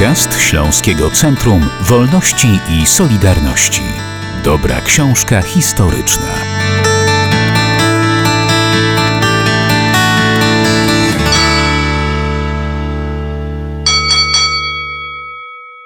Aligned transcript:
Podcast 0.00 0.40
Śląskiego 0.40 1.10
Centrum 1.10 1.70
Wolności 1.80 2.60
i 2.68 2.86
Solidarności. 2.86 3.82
Dobra 4.44 4.80
książka 4.80 5.42
historyczna. 5.42 6.59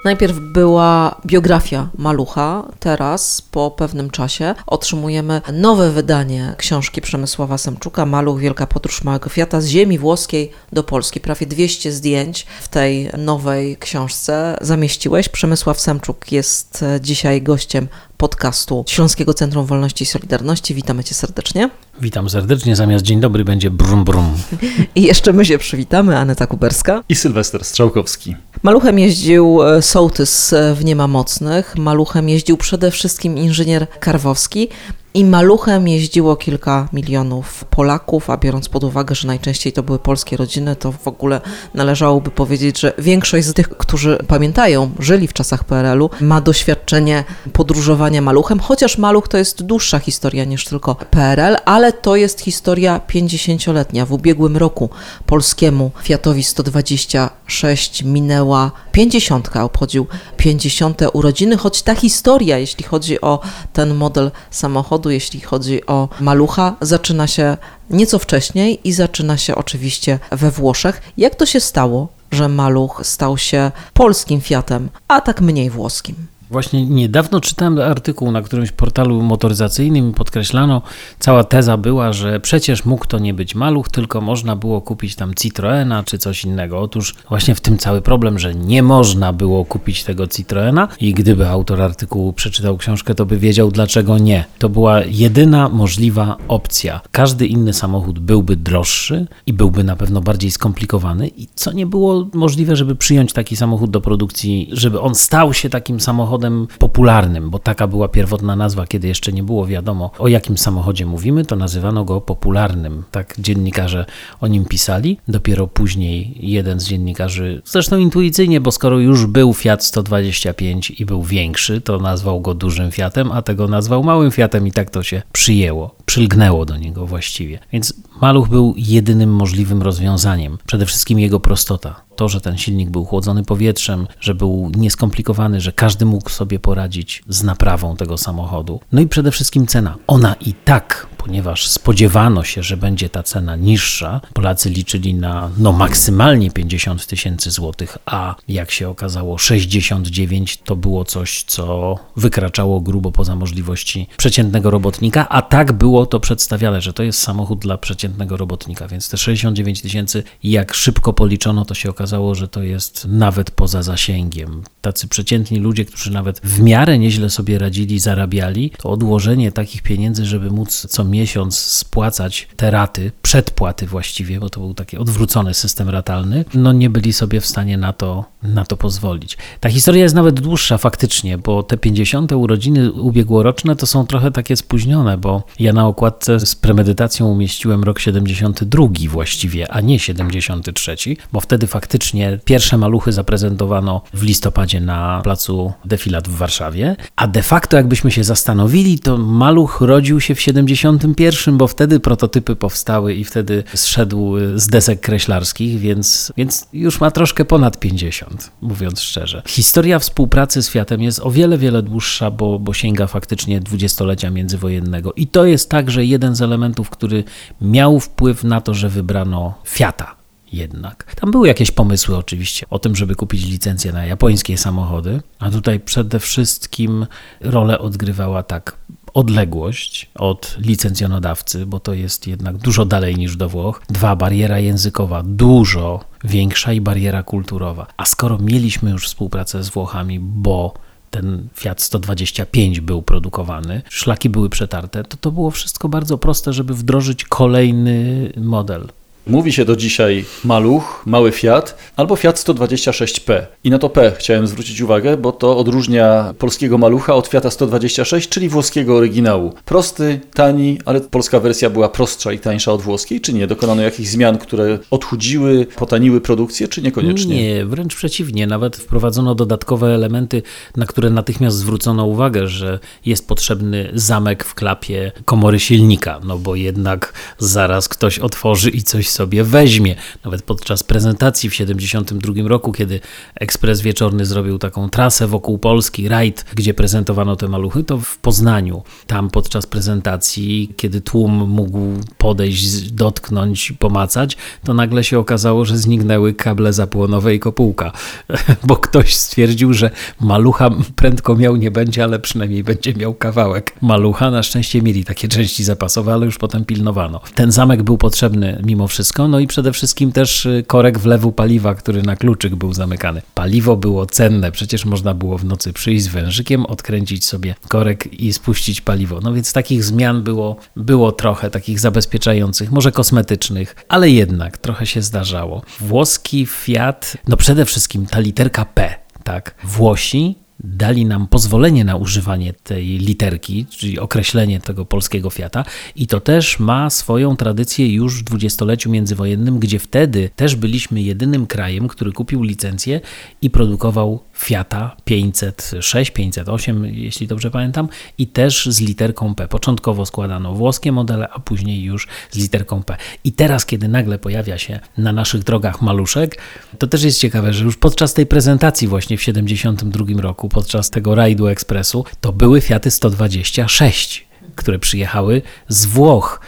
Najpierw 0.05 0.39
była 0.39 1.21
biografia 1.27 1.89
Malucha, 1.99 2.69
teraz 2.81 3.43
po 3.43 3.71
pewnym 3.71 4.11
czasie 4.11 4.55
otrzymujemy 4.67 5.41
nowe 5.53 5.91
wydanie 5.91 6.55
książki 6.59 7.01
Przemysława 7.01 7.59
Semczuka 7.59 8.07
Maluch 8.07 8.41
Wielka 8.41 8.67
Podróż 8.67 9.05
Małego 9.05 9.31
Fiata 9.31 9.61
z 9.61 9.67
ziemi 9.67 9.99
włoskiej 9.99 10.51
do 10.73 10.83
Polski. 10.83 11.21
Prawie 11.21 11.47
200 11.47 11.93
zdjęć 11.93 12.47
w 12.63 12.69
tej 12.69 13.11
nowej 13.19 13.77
książce 13.77 14.59
zamieściłeś. 14.61 15.29
Przemysław 15.29 15.81
Semczuk 15.81 16.33
jest 16.33 16.85
dzisiaj 17.01 17.43
gościem 17.43 17.89
podcastu 18.17 18.85
Śląskiego 18.89 19.35
Centrum 19.35 19.67
Wolności 19.67 20.05
i 20.05 20.07
Solidarności. 20.07 20.75
Witamy 20.75 21.05
Cię 21.05 21.15
serdecznie. 21.15 21.71
Witam 22.01 22.31
serdecznie, 22.31 22.77
zamiast 22.77 23.05
dzień 23.05 23.21
dobry 23.21 23.45
będzie 23.45 23.71
brum 23.71 24.05
brum. 24.05 24.35
I 24.95 25.03
jeszcze 25.03 25.33
my 25.33 25.45
się 25.45 25.59
przywitamy, 25.59 26.19
Aneta 26.19 26.47
Kuberska. 26.47 27.03
I 27.09 27.15
Sylwester 27.15 27.65
Strzałkowski. 27.65 28.37
Maluchem 28.65 28.99
jeździł 28.99 29.63
e, 29.63 29.83
sołtys 29.83 30.53
e, 30.53 30.75
w 30.75 30.85
Niema 30.85 31.09
Mocnych, 31.09 31.77
maluchem 31.77 32.29
jeździł 32.29 32.57
przede 32.57 32.91
wszystkim 32.91 33.39
inżynier 33.39 33.87
Karwowski. 34.01 34.69
I 35.17 35.25
maluchem 35.25 35.89
jeździło 35.89 36.37
kilka 36.37 36.89
milionów 36.93 37.65
Polaków, 37.65 38.31
a 38.31 38.37
biorąc 38.37 38.69
pod 38.69 38.85
uwagę, 38.85 39.15
że 39.15 39.29
najczęściej 39.29 39.73
to 39.73 39.83
były 39.83 39.99
polskie 39.99 40.37
rodziny, 40.37 40.77
to 40.77 40.93
w 40.93 41.09
ogóle 41.09 41.41
należałoby 41.75 42.31
powiedzieć, 42.31 42.81
że 42.81 42.93
większość 42.99 43.47
z 43.47 43.53
tych, 43.55 43.69
którzy 43.69 44.19
pamiętają, 44.29 44.91
żyli 44.99 45.29
w 45.29 45.33
czasach 45.33 45.65
PRL-u, 45.65 46.11
ma 46.21 46.41
doświadczenie 46.41 47.25
podróżowania 47.53 48.23
maluchem, 48.23 48.61
chociaż 48.61 48.99
maluch 48.99 49.29
to 49.29 49.39
jest 49.39 49.63
dłuższa 49.63 49.99
historia 49.99 50.45
niż 50.45 50.65
tylko 50.65 50.95
PRL, 50.95 51.57
ale 51.65 51.93
to 51.93 52.17
jest 52.17 52.41
historia 52.41 53.01
50-letnia. 53.09 54.07
W 54.07 54.13
ubiegłym 54.13 54.57
roku 54.57 54.91
polskiemu 55.27 55.91
Fiatowi 56.03 56.45
126 56.45 58.05
minęła 58.05 58.71
50, 58.93 59.57
obchodził 59.57 60.07
50 60.37 61.03
urodziny, 61.13 61.57
choć 61.57 61.83
ta 61.83 61.95
historia, 61.95 62.59
jeśli 62.59 62.85
chodzi 62.85 63.21
o 63.21 63.41
ten 63.73 63.95
model 63.95 64.31
samochodu, 64.51 65.04
jeśli 65.11 65.41
chodzi 65.41 65.87
o 65.87 66.09
malucha, 66.21 66.77
zaczyna 66.81 67.27
się 67.27 67.57
nieco 67.91 68.19
wcześniej 68.19 68.89
i 68.89 68.93
zaczyna 68.93 69.37
się 69.37 69.55
oczywiście 69.55 70.19
we 70.31 70.51
Włoszech. 70.51 71.03
Jak 71.17 71.35
to 71.35 71.47
się 71.47 71.61
stało, 71.61 72.09
że 72.31 72.49
maluch 72.49 73.01
stał 73.05 73.39
się 73.39 73.71
polskim 73.93 74.41
Fiatem, 74.41 74.89
a 75.09 75.21
tak 75.21 75.41
mniej 75.41 75.71
włoskim? 75.71 76.15
Właśnie 76.55 76.87
niedawno 76.87 77.41
czytałem 77.41 77.79
artykuł 77.79 78.31
na 78.31 78.43
którymś 78.43 78.73
portalu 78.73 79.23
motoryzacyjnym 79.23 80.11
i 80.11 80.13
podkreślano, 80.13 80.83
cała 81.19 81.45
teza 81.45 81.77
była, 81.77 82.13
że 82.13 82.41
przecież 82.41 82.85
mógł 82.85 83.07
to 83.07 83.19
nie 83.19 83.35
być 83.35 83.55
maluch, 83.55 83.89
tylko 83.89 84.21
można 84.21 84.57
było 84.57 84.81
kupić 84.81 85.17
tam 85.17 85.35
Citroena 85.35 86.03
czy 86.03 86.19
coś 86.19 86.45
innego. 86.45 86.81
Otóż 86.81 87.15
właśnie 87.29 87.55
w 87.55 87.61
tym 87.61 87.79
cały 87.79 88.03
problem, 88.03 88.39
że 88.39 88.55
nie 88.55 88.83
można 88.83 89.33
było 89.33 89.65
kupić 89.65 90.05
tego 90.05 90.27
Citroena 90.27 90.89
i 91.01 91.15
gdyby 91.15 91.49
autor 91.49 91.83
artykułu 91.83 92.33
przeczytał 92.33 92.77
książkę, 92.77 93.15
to 93.15 93.27
by 93.27 93.39
wiedział 93.39 93.71
dlaczego 93.71 94.19
nie. 94.19 94.45
To 94.59 94.69
była 94.69 95.01
jedyna 95.01 95.69
możliwa 95.69 96.37
opcja. 96.49 97.01
Każdy 97.11 97.47
inny 97.47 97.73
samochód 97.73 98.19
byłby 98.19 98.57
droższy 98.57 99.27
i 99.47 99.53
byłby 99.53 99.85
na 99.85 99.97
pewno 99.97 100.21
bardziej 100.21 100.51
skomplikowany 100.51 101.29
i 101.29 101.49
co 101.55 101.73
nie 101.73 101.87
było 101.87 102.27
możliwe, 102.35 102.77
żeby 102.77 102.97
przyjąć 102.97 103.33
taki 103.33 103.57
samochód 103.57 103.91
do 103.91 104.01
produkcji, 104.01 104.69
żeby 104.73 105.01
on 105.01 105.15
stał 105.15 105.55
się 105.55 105.71
takim 105.71 106.01
samochodem 106.01 106.44
samochodem 106.45 106.79
popularnym, 106.79 107.51
bo 107.51 107.59
taka 107.59 107.87
była 107.87 108.09
pierwotna 108.09 108.57
nazwa, 108.57 108.87
kiedy 108.87 109.09
jeszcze 109.09 109.33
nie 109.33 109.43
było 109.43 109.67
wiadomo 109.67 110.11
o 110.19 110.29
jakim 110.29 110.59
samochodzie 110.59 111.07
mówimy, 111.07 111.45
to 111.45 111.57
nazywano 111.57 112.05
go 112.05 112.21
popularnym. 112.21 113.05
Tak 113.11 113.35
dziennikarze 113.39 114.07
o 114.41 114.47
nim 114.47 114.65
pisali. 114.65 115.19
Dopiero 115.29 115.67
później 115.67 116.35
jeden 116.41 116.81
z 116.81 116.85
dziennikarzy, 116.85 117.63
zresztą 117.65 117.99
intuicyjnie, 117.99 118.61
bo 118.61 118.73
skoro 118.73 118.99
już 118.99 119.27
był 119.27 119.55
Fiat 119.55 119.85
125 119.85 120.91
i 120.91 121.07
był 121.07 121.23
większy, 121.23 121.81
to 121.81 121.99
nazwał 121.99 122.41
go 122.41 122.55
dużym 122.55 122.91
Fiatem, 122.91 123.33
a 123.33 123.43
tego 123.43 123.69
nazwał 123.69 124.03
małym 124.03 124.31
Fiatem 124.31 124.67
i 124.67 124.73
tak 124.73 124.91
to 124.91 125.03
się 125.03 125.23
przyjęło, 125.33 125.95
przylgnęło 126.07 126.65
do 126.65 126.77
niego 126.77 127.07
właściwie. 127.07 127.59
Więc 127.73 127.95
maluch 128.21 128.49
był 128.49 128.75
jedynym 128.77 129.31
możliwym 129.35 129.83
rozwiązaniem. 129.83 130.59
Przede 130.67 130.87
wszystkim 130.87 131.19
jego 131.19 131.41
prostota. 131.41 132.04
To, 132.17 132.29
że 132.29 132.41
ten 132.41 132.59
silnik 132.59 132.91
był 132.91 133.05
chłodzony 133.05 133.45
powietrzem, 133.45 134.07
że 134.21 134.35
był 134.35 134.71
nieskomplikowany, 134.77 135.61
że 135.61 135.73
każdy 135.73 136.05
mógł 136.05 136.31
sobie 136.31 136.59
poradzić 136.59 137.23
z 137.29 137.43
naprawą 137.43 137.97
tego 137.97 138.19
samochodu. 138.19 138.81
No 138.93 139.01
i 139.01 139.09
przede 139.09 139.31
wszystkim 139.31 139.67
cena. 139.67 139.97
Ona 140.07 140.35
i 140.35 140.55
tak 140.65 141.07
ponieważ 141.25 141.69
spodziewano 141.69 142.45
się, 142.45 142.63
że 142.63 142.77
będzie 142.77 143.09
ta 143.09 143.23
cena 143.23 143.57
niższa. 143.57 144.21
Polacy 144.33 144.71
liczyli 144.71 145.15
na 145.15 145.51
no 145.59 145.73
maksymalnie 145.73 146.51
50 146.51 147.07
tysięcy 147.07 147.51
złotych, 147.51 147.99
a 148.07 148.35
jak 148.49 148.71
się 148.71 148.89
okazało 148.89 149.39
69 149.39 150.57
to 150.57 150.77
było 150.77 151.05
coś, 151.05 151.43
co 151.43 151.99
wykraczało 152.17 152.81
grubo 152.81 153.13
poza 153.13 153.37
możliwości 153.37 154.07
przeciętnego 154.17 154.71
robotnika, 154.71 155.29
a 155.29 155.43
tak 155.43 155.73
było 155.73 156.07
to 156.07 156.21
przedstawiane, 156.21 156.81
że 156.81 156.93
to 156.93 157.03
jest 157.03 157.19
samochód 157.19 157.59
dla 157.59 157.79
przeciętnego 157.79 158.37
robotnika, 158.37 158.89
więc 158.89 159.09
te 159.09 159.17
69 159.17 159.83
tysięcy, 159.83 160.23
jak 160.43 160.75
szybko 160.75 161.13
policzono, 161.13 161.65
to 161.65 161.75
się 161.75 161.91
okazało, 161.91 162.35
że 162.35 162.49
to 162.49 162.63
jest 162.63 163.07
nawet 163.09 163.51
poza 163.51 163.83
zasięgiem. 163.83 164.63
Tacy 164.85 165.09
przeciętni 165.09 165.59
ludzie, 165.59 165.85
którzy 165.85 166.11
nawet 166.11 166.41
w 166.41 166.61
miarę 166.61 166.99
nieźle 166.99 167.31
sobie 167.31 167.59
radzili, 167.59 167.99
zarabiali, 167.99 168.71
to 168.79 168.91
odłożenie 168.91 169.53
takich 169.53 169.83
pieniędzy, 169.83 170.27
żeby 170.27 170.51
móc 170.51 170.87
co 170.91 171.05
miesiąc 171.05 171.59
spłacać 171.59 172.49
te 172.57 172.71
raty, 172.71 173.13
przedpłaty 173.23 173.87
właściwie, 173.87 174.41
bo 174.41 174.51
to 174.51 174.61
był 174.61 174.75
taki 174.75 174.97
odwrócony 174.97 175.55
system 175.55 175.89
ratalny, 175.89 176.45
no 176.55 176.73
nie 176.73 176.91
byli 176.91 177.13
sobie 177.13 177.41
w 177.41 177.47
stanie 177.47 177.77
na 177.77 177.93
to, 177.93 178.25
na 178.43 178.65
to 178.65 178.77
pozwolić. 178.77 179.37
Ta 179.61 179.69
historia 179.69 180.03
jest 180.03 180.15
nawet 180.15 180.41
dłuższa 180.41 180.79
faktycznie, 180.79 181.39
bo 181.39 181.63
te 181.63 181.77
50. 181.77 182.33
urodziny 182.33 182.93
ubiegłoroczne 182.93 183.77
to 183.77 183.87
są 183.87 184.07
trochę 184.07 184.31
takie 184.31 184.57
spóźnione, 184.57 185.19
bo 185.19 185.43
ja 185.59 185.73
na 185.73 185.87
okładce 185.87 186.41
z 186.41 186.55
premedytacją 186.55 187.27
umieściłem 187.27 187.85
rok 187.85 187.99
72 187.99 188.87
właściwie, 189.09 189.73
a 189.73 189.81
nie 189.81 189.99
73, 189.99 190.97
bo 191.33 191.41
wtedy 191.41 191.67
faktycznie 191.67 192.39
pierwsze 192.45 192.79
maluchy 192.79 193.13
zaprezentowano 193.13 194.03
w 194.15 194.23
listopadzie 194.23 194.74
na 194.81 195.21
placu 195.25 195.73
Defilat 195.85 196.29
w 196.29 196.37
Warszawie, 196.37 196.97
a 197.17 197.27
de 197.27 197.43
facto 197.43 197.77
jakbyśmy 197.77 198.11
się 198.11 198.25
zastanowili, 198.25 198.99
to 198.99 199.19
maluch 199.19 199.81
rodził 199.81 200.21
się 200.21 200.35
w 200.35 200.41
70 200.41 201.17
pierwszym, 201.17 201.59
bo 201.59 201.67
wtedy 201.67 202.01
prototypy 202.01 202.57
powstały 202.57 203.15
i 203.15 203.25
wtedy 203.25 203.65
zszedł 203.75 204.35
z 204.55 204.69
desek 204.69 205.01
kreślarskich, 205.01 205.79
więc, 205.79 206.33
więc 206.37 206.69
już 206.73 207.01
ma 207.01 207.11
troszkę 207.11 207.45
ponad 207.45 207.81
50, 207.81 208.51
mówiąc 208.61 209.01
szczerze. 209.01 209.43
Historia 209.47 209.99
współpracy 209.99 210.63
z 210.63 210.69
Fiatem 210.69 211.03
jest 211.03 211.21
o 211.21 211.31
wiele, 211.31 211.59
wiele 211.59 211.83
dłuższa, 211.83 212.31
bo, 212.31 212.59
bo 212.59 212.75
sięga 212.75 213.07
faktycznie 213.07 213.61
dwudziestolecia 213.61 214.31
międzywojennego. 214.31 215.13
I 215.13 215.27
to 215.27 215.45
jest 215.45 215.71
także 215.71 216.05
jeden 216.05 216.35
z 216.35 216.43
elementów, 216.43 216.91
który 216.91 217.25
miał 217.61 218.01
wpływ 218.01 218.45
na 218.45 218.61
to, 218.61 218.75
że 218.75 218.89
wybrano 218.89 219.55
Fiata 219.67 220.24
jednak. 220.57 221.15
Tam 221.15 221.31
były 221.31 221.49
jakieś 221.49 221.71
pomysły 221.71 222.17
oczywiście 222.17 222.67
o 222.71 222.79
tym, 222.79 222.97
żeby 222.97 223.15
kupić 223.15 223.45
licencję 223.47 223.93
na 223.93 224.07
japońskie 224.07 224.59
samochody, 224.59 225.23
a 225.39 225.51
tutaj 225.51 225.81
przede 225.81 226.21
wszystkim 226.21 227.07
rolę 227.41 227.79
odgrywała 227.79 228.43
tak 228.43 228.77
odległość 229.15 230.11
od 230.15 230.57
licencjonodawcy, 230.59 231.67
bo 231.67 231.81
to 231.81 231.95
jest 231.95 232.27
jednak 232.27 232.57
dużo 232.57 232.85
dalej 232.85 233.17
niż 233.17 233.37
do 233.37 233.49
Włoch. 233.49 233.83
Dwa, 233.89 234.17
bariera 234.17 234.59
językowa 234.59 235.23
dużo 235.23 236.05
większa 236.25 236.73
i 236.73 236.81
bariera 236.81 237.23
kulturowa. 237.23 237.87
A 237.97 238.05
skoro 238.05 238.39
mieliśmy 238.39 238.91
już 238.91 239.07
współpracę 239.07 239.65
z 239.65 239.69
Włochami, 239.69 240.21
bo 240.21 240.75
ten 241.11 241.49
Fiat 241.55 241.83
125 241.83 242.81
był 242.81 243.03
produkowany, 243.03 243.83
szlaki 243.89 244.29
były 244.29 244.49
przetarte, 244.51 245.05
to 245.05 245.17
to 245.17 245.33
było 245.33 245.51
wszystko 245.51 245.89
bardzo 245.89 246.19
proste, 246.19 246.53
żeby 246.53 246.75
wdrożyć 246.75 247.25
kolejny 247.25 248.33
model. 248.37 248.89
Mówi 249.27 249.53
się 249.53 249.65
do 249.65 249.77
dzisiaj 249.77 250.25
maluch, 250.45 251.03
mały 251.07 251.33
Fiat 251.33 251.79
albo 251.97 252.17
Fiat 252.17 252.37
126P. 252.37 253.43
I 253.65 253.71
na 253.71 253.79
to 253.79 253.89
P 253.89 254.13
chciałem 254.19 254.47
zwrócić 254.47 254.81
uwagę, 254.81 255.17
bo 255.17 255.33
to 255.33 255.59
odróżnia 255.59 256.35
polskiego 256.39 256.79
malucha 256.79 257.15
od 257.15 257.27
Fiata 257.27 257.51
126, 257.51 258.29
czyli 258.29 258.49
włoskiego 258.49 258.97
oryginału. 258.97 259.53
Prosty, 259.65 260.21
tani, 260.35 260.79
ale 260.85 261.01
polska 261.01 261.41
wersja 261.41 261.71
była 261.71 261.89
prostsza 261.89 262.33
i 262.33 262.39
tańsza 262.39 262.73
od 262.73 262.83
włoskiej, 262.83 263.21
czy 263.21 263.33
nie? 263.33 263.47
Dokonano 263.47 263.83
jakichś 263.83 264.09
zmian, 264.09 264.39
które 264.39 264.79
odchudziły, 264.91 265.67
potaniły 265.77 266.21
produkcję, 266.21 266.69
czy 266.69 266.83
niekoniecznie? 266.83 267.43
Nie, 267.43 267.67
wręcz 267.67 267.95
przeciwnie. 267.97 268.47
Nawet 268.47 268.77
wprowadzono 268.77 269.35
dodatkowe 269.35 269.87
elementy, 269.87 270.43
na 270.77 270.87
które 270.87 271.11
natychmiast 271.11 271.57
zwrócono 271.57 272.07
uwagę, 272.07 272.49
że 272.49 272.79
jest 273.07 273.29
potrzebny 273.29 273.91
zamek 273.95 274.45
w 274.45 274.55
klapie 274.55 275.13
komory 275.25 275.61
silnika, 275.61 276.21
no 276.25 276.39
bo 276.39 276.55
jednak 276.55 277.13
zaraz 277.39 277.89
ktoś 277.89 278.19
otworzy 278.19 278.71
i 278.71 278.83
coś 278.83 279.14
sobie 279.15 279.45
weźmie. 279.45 279.97
Nawet 280.25 280.43
podczas 280.43 280.83
prezentacji 280.83 281.51
w 281.51 281.55
72 281.55 282.49
roku, 282.49 282.73
kiedy 282.73 283.01
Ekspres 283.35 283.81
Wieczorny 283.81 284.27
zrobił 284.27 284.59
taką 284.59 284.91
trasę 284.91 285.27
wokół 285.27 285.59
Polski, 285.59 286.09
rajd, 286.09 286.45
gdzie 286.55 286.75
prezentowano 286.75 287.37
te 287.37 287.49
maluchy, 287.49 287.85
to 287.85 287.99
w 287.99 288.19
Poznaniu. 288.19 288.83
Tam 289.07 289.31
podczas 289.31 289.67
prezentacji, 289.67 290.73
kiedy 290.77 291.01
tłum 291.01 291.33
mógł 291.51 291.79
podejść, 292.19 292.91
dotknąć, 292.91 293.73
pomacać, 293.79 294.37
to 294.65 294.75
nagle 294.75 295.05
się 295.05 295.19
okazało, 295.19 295.65
że 295.65 295.79
zniknęły 295.79 296.35
kable 296.35 296.73
zapłonowe 296.73 297.35
i 297.35 297.39
kopułka, 297.39 297.93
bo 298.69 298.77
ktoś 298.77 299.15
stwierdził, 299.15 299.73
że 299.73 299.91
malucha 300.21 300.71
prędko 300.97 301.37
miał 301.37 301.57
nie 301.57 301.71
będzie, 301.71 302.05
ale 302.05 302.19
przynajmniej 302.19 302.65
będzie 302.65 302.95
miał 302.95 303.15
kawałek 303.15 303.73
malucha. 303.81 304.31
Na 304.31 304.43
szczęście 304.43 304.83
mieli 304.83 305.05
takie 305.05 305.29
części 305.29 305.65
zapasowe, 305.65 306.13
ale 306.13 306.27
już 306.27 306.39
potem 306.39 306.65
pilnowano. 306.65 307.21
Ten 307.35 307.53
zamek 307.53 307.83
był 307.83 307.99
potrzebny 307.99 308.63
mimo 308.65 308.89
wszystko, 308.89 309.04
no 309.29 309.41
i 309.41 309.47
przede 309.47 309.73
wszystkim 309.73 310.13
też 310.13 310.47
y, 310.47 310.65
korek 310.67 310.99
wlewu 310.99 311.33
paliwa, 311.33 311.75
który 311.75 312.03
na 312.03 312.17
kluczyk 312.17 312.55
był 312.55 312.73
zamykany. 312.73 313.23
Paliwo 313.35 313.77
było 313.77 314.07
cenne, 314.07 314.53
przecież 314.53 314.85
można 314.85 315.15
było 315.15 315.39
w 315.39 315.45
nocy 315.45 315.73
przyjść 315.73 316.05
z 316.05 316.09
wężykiem, 316.09 316.67
odkręcić 316.67 317.25
sobie 317.25 317.55
korek 317.69 318.21
i 318.21 318.33
spuścić 318.33 318.81
paliwo. 318.81 319.21
No 319.21 319.35
więc 319.35 319.53
takich 319.53 319.85
zmian 319.85 320.23
było, 320.23 320.57
było 320.77 321.13
trochę, 321.13 321.51
takich 321.51 321.81
zabezpieczających, 321.81 322.73
może 322.73 322.93
kosmetycznych, 322.93 323.77
ale 323.89 324.11
jednak 324.11 324.59
trochę 324.59 324.87
się 324.87 325.03
zdarzało. 325.03 325.63
Włoski 325.81 326.47
Fiat, 326.47 327.17
no 327.29 327.37
przede 327.37 327.65
wszystkim 327.65 328.07
ta 328.07 328.21
literka 328.21 328.65
P, 328.65 328.95
tak. 329.25 329.55
Włosi 329.65 330.44
dali 330.65 331.05
nam 331.05 331.27
pozwolenie 331.27 331.85
na 331.85 331.97
używanie 331.97 332.53
tej 332.53 332.87
literki, 332.87 333.67
czyli 333.71 333.99
określenie 333.99 334.61
tego 334.61 334.85
polskiego 334.85 335.31
Fiata. 335.31 335.65
I 335.97 336.07
to 336.07 336.21
też 336.21 336.59
ma 336.59 336.91
swoją 336.91 337.37
tradycję 337.37 337.93
już 337.93 338.21
w 338.21 338.25
dwudziestoleciu 338.25 338.91
międzywojennym, 338.91 339.59
gdzie 339.59 339.79
wtedy 339.79 340.31
też 340.37 340.57
byliśmy 340.57 341.03
jedynym 341.03 341.47
krajem, 341.47 341.89
który 341.89 342.13
kupił 342.13 342.43
licencję 342.43 343.01
i 343.43 343.51
produkował 343.51 344.21
Fiata 344.35 344.97
506, 345.05 346.11
508, 346.11 346.87
jeśli 346.87 347.27
dobrze 347.27 347.51
pamiętam, 347.51 347.89
i 348.19 348.27
też 348.27 348.67
z 348.67 348.81
literką 348.81 349.35
P. 349.35 349.49
Początkowo 349.49 350.07
składano 350.07 350.55
włoskie 350.55 350.93
modele, 350.93 351.29
a 351.29 351.41
później 351.41 351.83
już 351.83 352.09
z 352.31 352.37
literką 352.37 352.83
P. 352.83 352.97
I 353.25 353.33
teraz, 353.33 353.67
kiedy 353.67 353.89
nagle 353.89 354.19
pojawia 354.19 354.59
się 354.59 354.81
na 354.99 355.13
naszych 355.13 355.43
drogach 355.43 355.83
maluszek, 355.83 356.39
to 356.79 356.87
też 356.87 357.03
jest 357.03 357.21
ciekawe, 357.21 357.53
że 357.53 357.65
już 357.65 357.77
podczas 357.77 358.15
tej 358.15 358.27
prezentacji 358.27 358.89
właśnie 358.89 359.17
w 359.17 359.23
72 359.23 360.23
roku, 360.23 360.49
podczas 360.49 360.91
tego 360.91 361.15
rajdu 361.15 361.47
ekspresu, 361.47 362.05
to 362.21 362.33
były 362.33 362.61
Fiaty 362.61 362.91
126, 362.91 364.27
które 364.55 364.79
przyjechały 364.79 365.43
z 365.69 365.87
Włoch, 365.87 366.41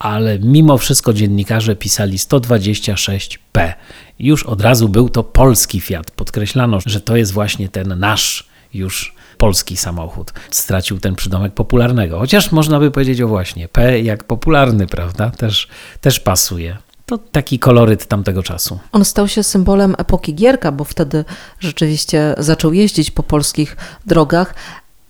ale 0.00 0.38
mimo 0.38 0.78
wszystko 0.78 1.12
dziennikarze 1.12 1.76
pisali 1.76 2.18
126P. 2.18 3.72
Już 4.18 4.42
od 4.42 4.60
razu 4.60 4.88
był 4.88 5.08
to 5.08 5.24
polski 5.24 5.80
Fiat. 5.80 6.10
Podkreślano, 6.10 6.78
że 6.86 7.00
to 7.00 7.16
jest 7.16 7.32
właśnie 7.32 7.68
ten 7.68 7.98
nasz 7.98 8.48
już 8.74 9.14
polski 9.38 9.76
samochód. 9.76 10.32
Stracił 10.50 11.00
ten 11.00 11.14
przydomek 11.14 11.54
popularnego. 11.54 12.18
Chociaż 12.18 12.52
można 12.52 12.80
by 12.80 12.90
powiedzieć 12.90 13.20
o 13.20 13.28
właśnie 13.28 13.68
P 13.68 14.00
jak 14.00 14.24
popularny, 14.24 14.86
prawda? 14.86 15.30
Też, 15.30 15.68
też 16.00 16.20
pasuje. 16.20 16.76
To 17.06 17.18
taki 17.18 17.58
koloryt 17.58 18.06
tamtego 18.06 18.42
czasu. 18.42 18.78
On 18.92 19.04
stał 19.04 19.28
się 19.28 19.42
symbolem 19.42 19.94
epoki 19.98 20.34
Gierka, 20.34 20.72
bo 20.72 20.84
wtedy 20.84 21.24
rzeczywiście 21.60 22.34
zaczął 22.38 22.72
jeździć 22.72 23.10
po 23.10 23.22
polskich 23.22 23.76
drogach, 24.06 24.54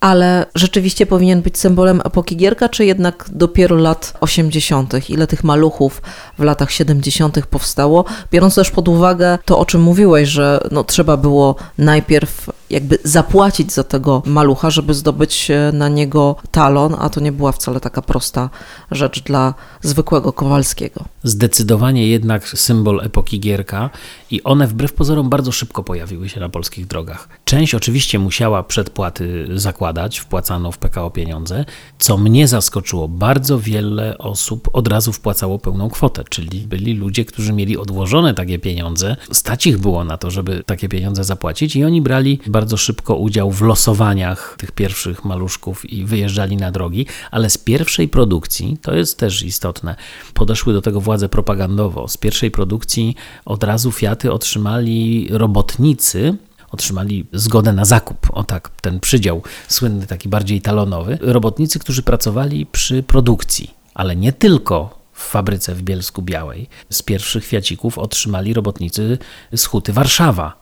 ale 0.00 0.46
rzeczywiście 0.54 1.06
powinien 1.06 1.42
być 1.42 1.58
symbolem 1.58 2.00
epoki 2.04 2.36
Gierka, 2.36 2.68
czy 2.68 2.84
jednak 2.84 3.24
dopiero 3.32 3.76
lat 3.76 4.12
80., 4.20 5.10
ile 5.10 5.26
tych 5.26 5.44
maluchów 5.44 6.02
w 6.38 6.42
latach 6.42 6.70
70. 6.70 7.46
powstało, 7.46 8.04
biorąc 8.32 8.54
też 8.54 8.70
pod 8.70 8.88
uwagę 8.88 9.38
to, 9.44 9.58
o 9.58 9.66
czym 9.66 9.80
mówiłeś, 9.80 10.28
że 10.28 10.68
no, 10.70 10.84
trzeba 10.84 11.16
było 11.16 11.56
najpierw 11.78 12.50
jakby 12.70 12.98
zapłacić 13.04 13.72
za 13.72 13.84
tego 13.84 14.22
malucha, 14.26 14.70
żeby 14.70 14.94
zdobyć 14.94 15.50
e, 15.50 15.72
na 15.72 15.88
niego 15.88 16.36
talon, 16.50 16.96
a 16.98 17.08
to 17.08 17.20
nie 17.20 17.32
była 17.32 17.52
wcale 17.52 17.80
taka 17.80 18.02
prosta 18.02 18.50
rzecz 18.90 19.22
dla 19.22 19.54
zwykłego 19.82 20.32
Kowalskiego. 20.32 21.04
Zdecydowanie 21.24 22.08
jednak 22.08 22.48
symbol 22.48 23.00
epoki 23.00 23.40
Gierka 23.40 23.90
i 24.30 24.42
one 24.42 24.66
wbrew 24.66 24.92
pozorom 24.92 25.30
bardzo 25.30 25.52
szybko 25.52 25.82
pojawiły 25.84 26.28
się 26.28 26.40
na 26.40 26.48
polskich 26.48 26.86
drogach. 26.86 27.28
Część 27.44 27.74
oczywiście 27.74 28.18
musiała 28.18 28.62
przedpłaty 28.62 29.46
zakładać, 29.54 30.18
wpłacano 30.18 30.72
w 30.72 30.78
PKO 30.78 31.10
pieniądze, 31.10 31.64
co 31.98 32.16
mnie 32.16 32.48
zaskoczyło. 32.48 33.08
Bardzo 33.08 33.58
wiele 33.58 34.18
osób 34.18 34.68
od 34.72 34.88
razu 34.88 35.12
wpłacało 35.12 35.58
pełną 35.58 35.90
kwotę, 35.90 36.24
czyli 36.28 36.60
byli 36.60 36.94
ludzie, 36.94 37.24
którzy 37.24 37.52
mieli 37.52 37.76
odłożone 37.76 38.34
takie 38.34 38.58
pieniądze, 38.58 39.16
stać 39.32 39.66
ich 39.66 39.78
było 39.78 40.04
na 40.04 40.16
to, 40.16 40.30
żeby 40.30 40.62
takie 40.66 40.88
pieniądze 40.88 41.24
zapłacić 41.24 41.76
i 41.76 41.84
oni 41.84 42.02
brali 42.02 42.38
bardzo 42.46 42.59
szybko 42.76 43.16
udział 43.16 43.50
w 43.50 43.62
losowaniach 43.62 44.54
tych 44.58 44.72
pierwszych 44.72 45.24
maluszków 45.24 45.92
i 45.92 46.04
wyjeżdżali 46.04 46.56
na 46.56 46.70
drogi, 46.70 47.06
ale 47.30 47.50
z 47.50 47.58
pierwszej 47.58 48.08
produkcji, 48.08 48.78
to 48.82 48.94
jest 48.94 49.18
też 49.18 49.42
istotne, 49.42 49.96
podeszły 50.34 50.72
do 50.72 50.82
tego 50.82 51.00
władze 51.00 51.28
propagandowo. 51.28 52.08
Z 52.08 52.16
pierwszej 52.16 52.50
produkcji 52.50 53.14
od 53.44 53.64
razu 53.64 53.92
Fiaty 53.92 54.32
otrzymali 54.32 55.28
robotnicy, 55.30 56.36
otrzymali 56.70 57.26
zgodę 57.32 57.72
na 57.72 57.84
zakup, 57.84 58.26
o 58.32 58.44
tak, 58.44 58.68
ten 58.82 59.00
przydział 59.00 59.42
słynny, 59.68 60.06
taki 60.06 60.28
bardziej 60.28 60.60
talonowy, 60.60 61.18
robotnicy, 61.20 61.78
którzy 61.78 62.02
pracowali 62.02 62.66
przy 62.66 63.02
produkcji, 63.02 63.70
ale 63.94 64.16
nie 64.16 64.32
tylko 64.32 65.00
w 65.12 65.22
fabryce 65.22 65.74
w 65.74 65.82
Bielsku 65.82 66.22
Białej. 66.22 66.68
Z 66.90 67.02
pierwszych 67.02 67.46
Fiacików 67.46 67.98
otrzymali 67.98 68.54
robotnicy 68.54 69.18
z 69.52 69.64
Huty 69.64 69.92
Warszawa. 69.92 70.59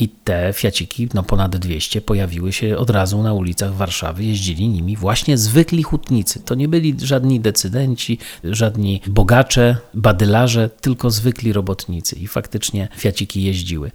I 0.00 0.08
te 0.08 0.52
Fiaciki, 0.52 1.08
no 1.14 1.22
ponad 1.22 1.56
200, 1.56 2.00
pojawiły 2.00 2.52
się 2.52 2.76
od 2.76 2.90
razu 2.90 3.22
na 3.22 3.32
ulicach 3.32 3.74
Warszawy. 3.74 4.24
Jeździli 4.24 4.68
nimi 4.68 4.96
właśnie 4.96 5.38
zwykli 5.38 5.82
hutnicy. 5.82 6.40
To 6.40 6.54
nie 6.54 6.68
byli 6.68 6.96
żadni 7.02 7.40
decydenci, 7.40 8.18
żadni 8.44 9.00
bogacze, 9.06 9.76
badylarze, 9.94 10.70
tylko 10.80 11.10
zwykli 11.10 11.52
robotnicy. 11.52 12.16
I 12.16 12.26
faktycznie 12.26 12.88
Fiaciki 12.96 13.42
jeździły. 13.42 13.90